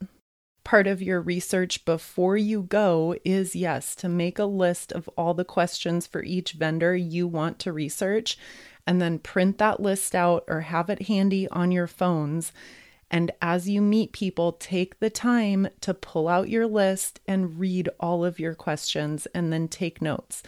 part 0.63 0.87
of 0.87 1.01
your 1.01 1.21
research 1.21 1.83
before 1.85 2.37
you 2.37 2.63
go 2.63 3.15
is 3.25 3.55
yes, 3.55 3.95
to 3.95 4.07
make 4.07 4.37
a 4.37 4.45
list 4.45 4.91
of 4.91 5.09
all 5.17 5.33
the 5.33 5.45
questions 5.45 6.05
for 6.05 6.23
each 6.23 6.53
vendor 6.53 6.95
you 6.95 7.27
want 7.27 7.59
to 7.59 7.73
research 7.73 8.37
and 8.85 9.01
then 9.01 9.19
print 9.19 9.57
that 9.57 9.79
list 9.79 10.15
out 10.15 10.43
or 10.47 10.61
have 10.61 10.89
it 10.89 11.03
handy 11.03 11.47
on 11.49 11.71
your 11.71 11.87
phones 11.87 12.51
And 13.11 13.31
as 13.41 13.69
you 13.69 13.81
meet 13.81 14.13
people, 14.13 14.53
take 14.53 14.99
the 14.99 15.09
time 15.09 15.67
to 15.81 15.93
pull 15.93 16.29
out 16.29 16.49
your 16.49 16.65
list 16.65 17.19
and 17.27 17.59
read 17.59 17.89
all 17.99 18.23
of 18.23 18.39
your 18.39 18.55
questions 18.55 19.27
and 19.35 19.51
then 19.51 19.67
take 19.67 20.01
notes. 20.01 20.41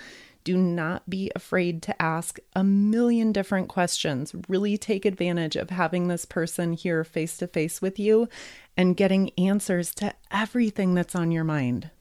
Do 0.46 0.58
not 0.58 1.10
be 1.10 1.32
afraid 1.36 1.82
to 1.84 2.02
ask 2.02 2.40
a 2.54 2.64
million 2.64 3.32
different 3.32 3.68
questions. 3.68 4.34
Really 4.48 4.78
take 4.78 5.06
advantage 5.06 5.56
of 5.56 5.70
having 5.70 6.08
this 6.08 6.26
person 6.26 6.74
here 6.74 7.04
face 7.04 7.38
to 7.38 7.48
face 7.48 7.82
with 7.82 8.00
you 8.00 8.28
and 8.76 8.98
getting 8.98 9.32
answers 9.38 9.94
to 9.96 10.14
everything 10.32 10.96
that's 10.96 11.16
on 11.16 11.32
your 11.32 11.46
mind. 11.46 11.92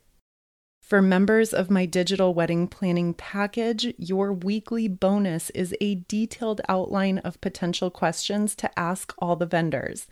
For 0.93 1.01
members 1.01 1.55
of 1.55 1.71
my 1.71 1.87
digital 1.87 2.35
wedding 2.35 2.69
planning 2.69 3.15
package, 3.15 3.95
your 3.97 4.31
weekly 4.31 4.89
bonus 4.89 5.49
is 5.51 5.75
a 5.81 6.05
detailed 6.07 6.61
outline 6.69 7.17
of 7.19 7.41
potential 7.41 7.91
questions 7.91 8.55
to 8.57 8.79
ask 8.79 9.15
all 9.19 9.37
the 9.37 9.47
vendors. 9.47 10.07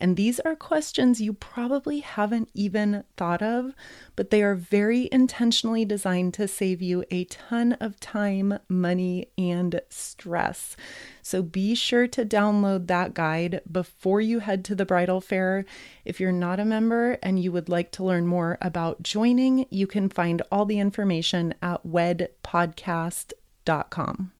And 0.00 0.16
these 0.16 0.40
are 0.40 0.56
questions 0.56 1.20
you 1.20 1.34
probably 1.34 2.00
haven't 2.00 2.48
even 2.54 3.04
thought 3.16 3.42
of, 3.42 3.74
but 4.16 4.30
they 4.30 4.42
are 4.42 4.54
very 4.54 5.10
intentionally 5.12 5.84
designed 5.84 6.32
to 6.34 6.48
save 6.48 6.80
you 6.80 7.04
a 7.10 7.24
ton 7.24 7.74
of 7.74 8.00
time, 8.00 8.58
money, 8.68 9.28
and 9.36 9.82
stress. 9.90 10.74
So 11.22 11.42
be 11.42 11.74
sure 11.74 12.06
to 12.08 12.24
download 12.24 12.86
that 12.86 13.12
guide 13.12 13.60
before 13.70 14.22
you 14.22 14.38
head 14.38 14.64
to 14.66 14.74
the 14.74 14.86
bridal 14.86 15.20
fair. 15.20 15.66
If 16.04 16.18
you're 16.18 16.32
not 16.32 16.58
a 16.58 16.64
member 16.64 17.18
and 17.22 17.38
you 17.38 17.52
would 17.52 17.68
like 17.68 17.92
to 17.92 18.02
learn 18.02 18.26
more 18.26 18.58
about 18.62 19.02
joining, 19.02 19.66
you 19.70 19.86
can 19.86 20.08
find 20.08 20.40
all 20.50 20.64
the 20.64 20.80
information 20.80 21.52
at 21.62 21.86
wedpodcast.com. 21.86 24.32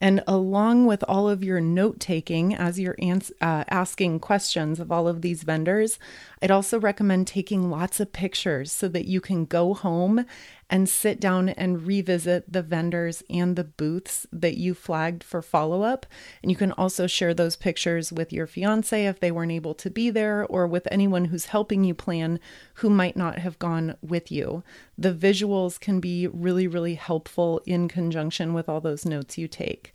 And 0.00 0.22
along 0.26 0.86
with 0.86 1.02
all 1.08 1.28
of 1.28 1.42
your 1.42 1.60
note 1.60 1.98
taking 2.00 2.54
as 2.54 2.78
you're 2.78 2.96
ans- 3.00 3.32
uh, 3.40 3.64
asking 3.68 4.20
questions 4.20 4.78
of 4.80 4.92
all 4.92 5.08
of 5.08 5.22
these 5.22 5.42
vendors, 5.42 5.98
I'd 6.40 6.50
also 6.50 6.78
recommend 6.78 7.26
taking 7.26 7.70
lots 7.70 7.98
of 8.00 8.12
pictures 8.12 8.70
so 8.70 8.88
that 8.88 9.06
you 9.06 9.20
can 9.20 9.44
go 9.44 9.74
home 9.74 10.24
and 10.70 10.88
sit 10.88 11.18
down 11.18 11.48
and 11.50 11.86
revisit 11.86 12.52
the 12.52 12.62
vendors 12.62 13.22
and 13.30 13.56
the 13.56 13.64
booths 13.64 14.26
that 14.32 14.58
you 14.58 14.74
flagged 14.74 15.24
for 15.24 15.40
follow 15.40 15.82
up. 15.82 16.04
And 16.42 16.50
you 16.50 16.56
can 16.56 16.72
also 16.72 17.06
share 17.06 17.32
those 17.32 17.56
pictures 17.56 18.12
with 18.12 18.32
your 18.32 18.46
fiance 18.46 19.06
if 19.06 19.20
they 19.20 19.30
weren't 19.30 19.52
able 19.52 19.74
to 19.74 19.90
be 19.90 20.10
there 20.10 20.44
or 20.46 20.66
with 20.66 20.86
anyone 20.90 21.26
who's 21.26 21.46
helping 21.46 21.84
you 21.84 21.94
plan 21.94 22.38
who 22.74 22.90
might 22.90 23.16
not 23.16 23.38
have 23.38 23.58
gone 23.58 23.96
with 24.02 24.30
you. 24.30 24.62
The 24.96 25.14
visuals 25.14 25.80
can 25.80 26.00
be 26.00 26.26
really, 26.26 26.66
really 26.66 26.94
helpful 26.96 27.62
in 27.64 27.88
conjunction 27.88 28.52
with 28.52 28.68
all 28.68 28.80
those 28.80 29.06
notes 29.06 29.38
you 29.38 29.48
take. 29.48 29.94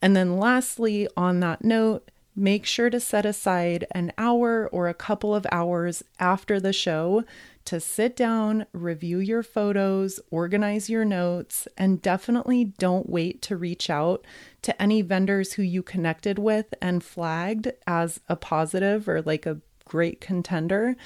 And 0.00 0.16
then, 0.16 0.38
lastly, 0.38 1.08
on 1.16 1.40
that 1.40 1.64
note, 1.64 2.10
make 2.34 2.64
sure 2.64 2.90
to 2.90 2.98
set 2.98 3.26
aside 3.26 3.86
an 3.92 4.12
hour 4.16 4.68
or 4.72 4.88
a 4.88 4.94
couple 4.94 5.34
of 5.34 5.46
hours 5.52 6.02
after 6.18 6.58
the 6.58 6.72
show 6.72 7.24
to 7.64 7.80
sit 7.80 8.16
down, 8.16 8.66
review 8.72 9.18
your 9.18 9.42
photos, 9.42 10.20
organize 10.30 10.90
your 10.90 11.04
notes, 11.04 11.68
and 11.76 12.02
definitely 12.02 12.64
don't 12.64 13.08
wait 13.08 13.42
to 13.42 13.56
reach 13.56 13.88
out 13.88 14.24
to 14.62 14.80
any 14.80 15.02
vendors 15.02 15.54
who 15.54 15.62
you 15.62 15.82
connected 15.82 16.38
with 16.38 16.74
and 16.80 17.04
flagged 17.04 17.72
as 17.86 18.20
a 18.28 18.36
positive 18.36 19.08
or 19.08 19.22
like 19.22 19.46
a 19.46 19.60
great 19.84 20.20
contender. 20.20 20.96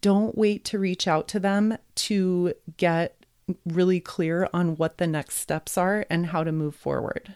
Don't 0.00 0.36
wait 0.36 0.64
to 0.66 0.78
reach 0.78 1.06
out 1.06 1.28
to 1.28 1.40
them 1.40 1.76
to 1.94 2.54
get 2.76 3.24
really 3.66 4.00
clear 4.00 4.48
on 4.52 4.76
what 4.76 4.98
the 4.98 5.06
next 5.06 5.36
steps 5.36 5.76
are 5.76 6.06
and 6.10 6.26
how 6.26 6.44
to 6.44 6.52
move 6.52 6.74
forward. 6.74 7.34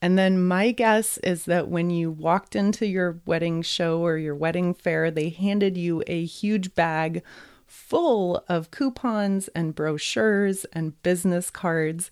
And 0.00 0.16
then 0.16 0.46
my 0.46 0.70
guess 0.70 1.18
is 1.18 1.46
that 1.46 1.68
when 1.68 1.90
you 1.90 2.10
walked 2.10 2.54
into 2.54 2.86
your 2.86 3.20
wedding 3.26 3.62
show 3.62 4.00
or 4.00 4.16
your 4.16 4.34
wedding 4.34 4.74
fair, 4.74 5.10
they 5.10 5.28
handed 5.28 5.76
you 5.76 6.04
a 6.06 6.24
huge 6.24 6.74
bag 6.74 7.22
full 7.68 8.44
of 8.48 8.70
coupons 8.70 9.48
and 9.48 9.74
brochures 9.74 10.64
and 10.72 11.00
business 11.02 11.50
cards. 11.50 12.10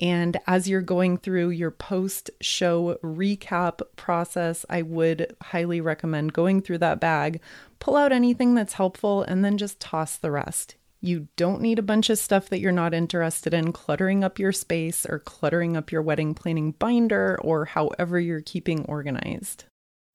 And 0.00 0.38
as 0.46 0.68
you're 0.68 0.80
going 0.80 1.18
through 1.18 1.50
your 1.50 1.70
post 1.70 2.30
show 2.40 2.98
recap 3.02 3.80
process, 3.96 4.66
I 4.68 4.82
would 4.82 5.36
highly 5.40 5.80
recommend 5.80 6.32
going 6.32 6.62
through 6.62 6.78
that 6.78 7.00
bag, 7.00 7.40
pull 7.78 7.96
out 7.96 8.10
anything 8.10 8.54
that's 8.54 8.72
helpful, 8.72 9.22
and 9.22 9.44
then 9.44 9.56
just 9.56 9.78
toss 9.78 10.16
the 10.16 10.32
rest. 10.32 10.74
You 11.00 11.28
don't 11.36 11.60
need 11.60 11.78
a 11.78 11.82
bunch 11.82 12.08
of 12.08 12.18
stuff 12.18 12.48
that 12.48 12.60
you're 12.60 12.72
not 12.72 12.94
interested 12.94 13.52
in 13.52 13.72
cluttering 13.72 14.24
up 14.24 14.38
your 14.38 14.52
space 14.52 15.04
or 15.04 15.18
cluttering 15.18 15.76
up 15.76 15.92
your 15.92 16.00
wedding 16.00 16.34
planning 16.34 16.72
binder 16.72 17.38
or 17.42 17.66
however 17.66 18.18
you're 18.18 18.40
keeping 18.40 18.86
organized. 18.86 19.64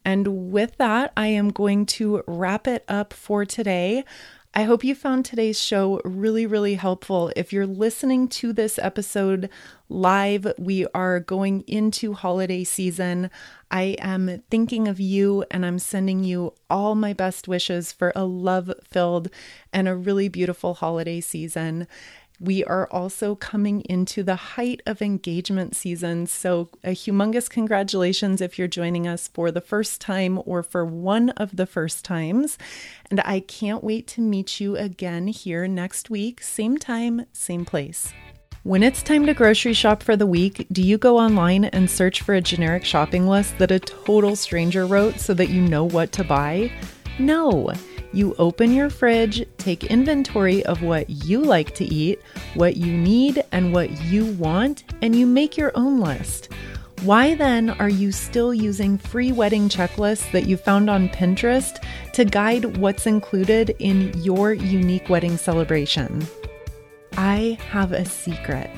And 0.04 0.52
with 0.52 0.78
that, 0.78 1.14
I 1.16 1.28
am 1.28 1.50
going 1.50 1.86
to 1.86 2.24
wrap 2.26 2.68
it 2.68 2.84
up 2.88 3.14
for 3.14 3.46
today. 3.46 4.04
I 4.60 4.64
hope 4.64 4.84
you 4.84 4.94
found 4.94 5.24
today's 5.24 5.58
show 5.58 6.02
really, 6.04 6.46
really 6.46 6.76
helpful. 6.76 7.32
If 7.34 7.54
you're 7.54 7.66
listening 7.66 8.28
to 8.28 8.52
this 8.52 8.78
episode 8.78 9.50
live, 9.88 10.52
we 10.58 10.86
are 10.94 11.22
going 11.22 11.62
into 11.66 12.12
holiday 12.12 12.66
season. 12.66 13.32
I 13.72 13.96
am 14.02 14.44
thinking 14.52 14.90
of 14.90 15.00
you 15.00 15.46
and 15.50 15.66
I'm 15.66 15.80
sending 15.80 16.26
you 16.26 16.56
all 16.70 16.94
my 16.96 17.14
best 17.14 17.48
wishes 17.48 17.94
for 17.94 18.12
a 18.18 18.26
love 18.26 18.70
filled 18.84 19.30
and 19.72 19.88
a 19.88 19.96
really 19.96 20.28
beautiful 20.28 20.74
holiday 20.74 21.22
season. 21.22 21.88
We 22.40 22.64
are 22.64 22.88
also 22.90 23.36
coming 23.36 23.82
into 23.82 24.24
the 24.24 24.36
height 24.36 24.82
of 24.86 25.02
engagement 25.02 25.76
season. 25.76 26.26
So, 26.28 26.70
a 26.84 26.92
humongous 26.92 27.50
congratulations 27.50 28.40
if 28.40 28.58
you're 28.58 28.68
joining 28.68 29.08
us 29.08 29.28
for 29.28 29.52
the 29.52 29.62
first 29.62 30.00
time 30.00 30.42
or 30.46 30.64
for 30.64 30.86
one 30.86 31.32
of 31.32 31.58
the 31.58 31.66
first 31.66 32.06
times. 32.06 32.58
And 33.12 33.20
I 33.26 33.42
can't 33.42 33.84
wait 33.84 34.08
to 34.08 34.22
meet 34.22 34.62
you 34.62 34.78
again 34.78 35.28
here 35.28 35.68
next 35.68 36.10
week, 36.10 36.42
same 36.42 36.78
time, 36.78 37.26
same 37.34 37.66
place. 37.66 38.14
When 38.64 38.84
it's 38.84 39.02
time 39.02 39.26
to 39.26 39.34
grocery 39.34 39.74
shop 39.74 40.04
for 40.04 40.16
the 40.16 40.26
week, 40.26 40.68
do 40.72 40.82
you 40.82 40.98
go 40.98 41.18
online 41.18 41.66
and 41.66 41.90
search 41.90 42.22
for 42.22 42.36
a 42.36 42.42
generic 42.42 42.86
shopping 42.86 43.28
list 43.28 43.58
that 43.58 43.72
a 43.72 43.80
total 43.80 44.36
stranger 44.36 44.86
wrote 44.86 45.20
so 45.20 45.34
that 45.34 45.50
you 45.50 45.62
know 45.62 45.86
what 45.86 46.12
to 46.14 46.24
buy? 46.24 46.72
No. 47.18 47.74
You 48.12 48.36
open 48.40 48.74
your 48.74 48.90
fridge, 48.90 49.46
take 49.58 49.84
inventory 49.84 50.66
of 50.66 50.82
what 50.82 51.10
you 51.10 51.42
like 51.42 51.76
to 51.76 51.86
eat, 51.86 52.20
what 52.56 52.76
you 52.76 52.98
need, 52.98 53.44
and 53.52 53.72
what 53.72 54.02
you 54.06 54.26
want, 54.34 54.84
and 55.02 55.16
you 55.16 55.28
make 55.28 55.58
your 55.58 55.72
own 55.76 56.00
list. 56.00 56.50
Why 57.04 57.36
then 57.36 57.70
are 57.70 57.88
you 57.90 58.12
still 58.12 58.54
using 58.54 58.98
free 58.98 59.32
wedding 59.32 59.70
checklists 59.70 60.32
that 60.32 60.48
you 60.48 60.58
found 60.58 60.90
on 60.90 61.08
Pinterest 61.10 61.82
to 62.14 62.26
guide 62.26 62.78
what's 62.78 63.06
included 63.06 63.76
in 63.80 64.12
your 64.22 64.54
unique 64.54 65.08
wedding 65.08 65.38
celebration? 65.38 66.28
I 67.16 67.58
have 67.70 67.92
a 67.92 68.06
secret. 68.06 68.72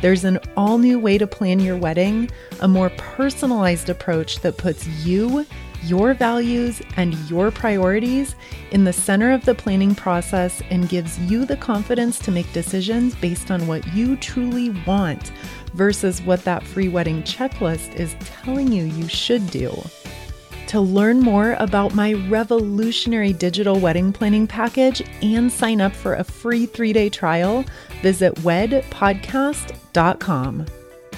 There's 0.00 0.24
an 0.24 0.38
all 0.56 0.78
new 0.78 0.98
way 0.98 1.18
to 1.18 1.26
plan 1.26 1.58
your 1.60 1.76
wedding, 1.76 2.30
a 2.60 2.68
more 2.68 2.90
personalized 2.90 3.88
approach 3.88 4.40
that 4.40 4.58
puts 4.58 4.86
you 5.04 5.44
your 5.88 6.14
values 6.14 6.82
and 6.96 7.14
your 7.30 7.50
priorities 7.50 8.34
in 8.70 8.84
the 8.84 8.92
center 8.92 9.32
of 9.32 9.44
the 9.44 9.54
planning 9.54 9.94
process 9.94 10.62
and 10.70 10.88
gives 10.88 11.18
you 11.18 11.44
the 11.44 11.56
confidence 11.56 12.18
to 12.20 12.30
make 12.30 12.50
decisions 12.52 13.14
based 13.14 13.50
on 13.50 13.66
what 13.66 13.86
you 13.94 14.16
truly 14.16 14.70
want 14.86 15.32
versus 15.74 16.22
what 16.22 16.42
that 16.44 16.62
free 16.62 16.88
wedding 16.88 17.22
checklist 17.22 17.94
is 17.96 18.16
telling 18.20 18.72
you 18.72 18.84
you 18.84 19.08
should 19.08 19.48
do. 19.50 19.72
To 20.68 20.80
learn 20.80 21.20
more 21.20 21.56
about 21.60 21.94
my 21.94 22.14
revolutionary 22.14 23.32
digital 23.32 23.78
wedding 23.78 24.12
planning 24.12 24.48
package 24.48 25.00
and 25.22 25.50
sign 25.50 25.80
up 25.80 25.92
for 25.92 26.14
a 26.14 26.24
free 26.24 26.66
three 26.66 26.92
day 26.92 27.08
trial, 27.08 27.64
visit 28.02 28.34
wedpodcast.com. 28.36 30.66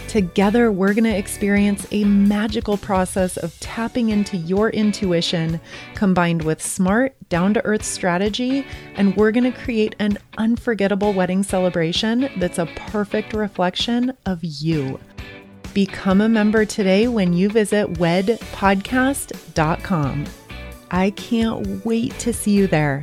Together, 0.08 0.72
we're 0.72 0.94
going 0.94 1.04
to 1.04 1.14
experience 1.14 1.86
a 1.90 2.02
magical 2.04 2.78
process 2.78 3.36
of 3.36 3.60
tapping 3.60 4.08
into 4.08 4.38
your 4.38 4.70
intuition 4.70 5.60
combined 5.94 6.42
with 6.42 6.62
smart, 6.62 7.14
down 7.28 7.52
to 7.52 7.62
earth 7.66 7.84
strategy, 7.84 8.64
and 8.94 9.14
we're 9.16 9.30
going 9.30 9.44
to 9.44 9.52
create 9.60 9.94
an 9.98 10.16
unforgettable 10.38 11.12
wedding 11.12 11.42
celebration 11.42 12.30
that's 12.38 12.58
a 12.58 12.64
perfect 12.74 13.34
reflection 13.34 14.14
of 14.24 14.42
you. 14.42 14.98
Become 15.74 16.22
a 16.22 16.28
member 16.28 16.64
today 16.64 17.06
when 17.06 17.34
you 17.34 17.50
visit 17.50 17.92
wedpodcast.com. 17.94 20.24
I 20.90 21.10
can't 21.10 21.84
wait 21.84 22.18
to 22.20 22.32
see 22.32 22.52
you 22.52 22.66
there. 22.66 23.02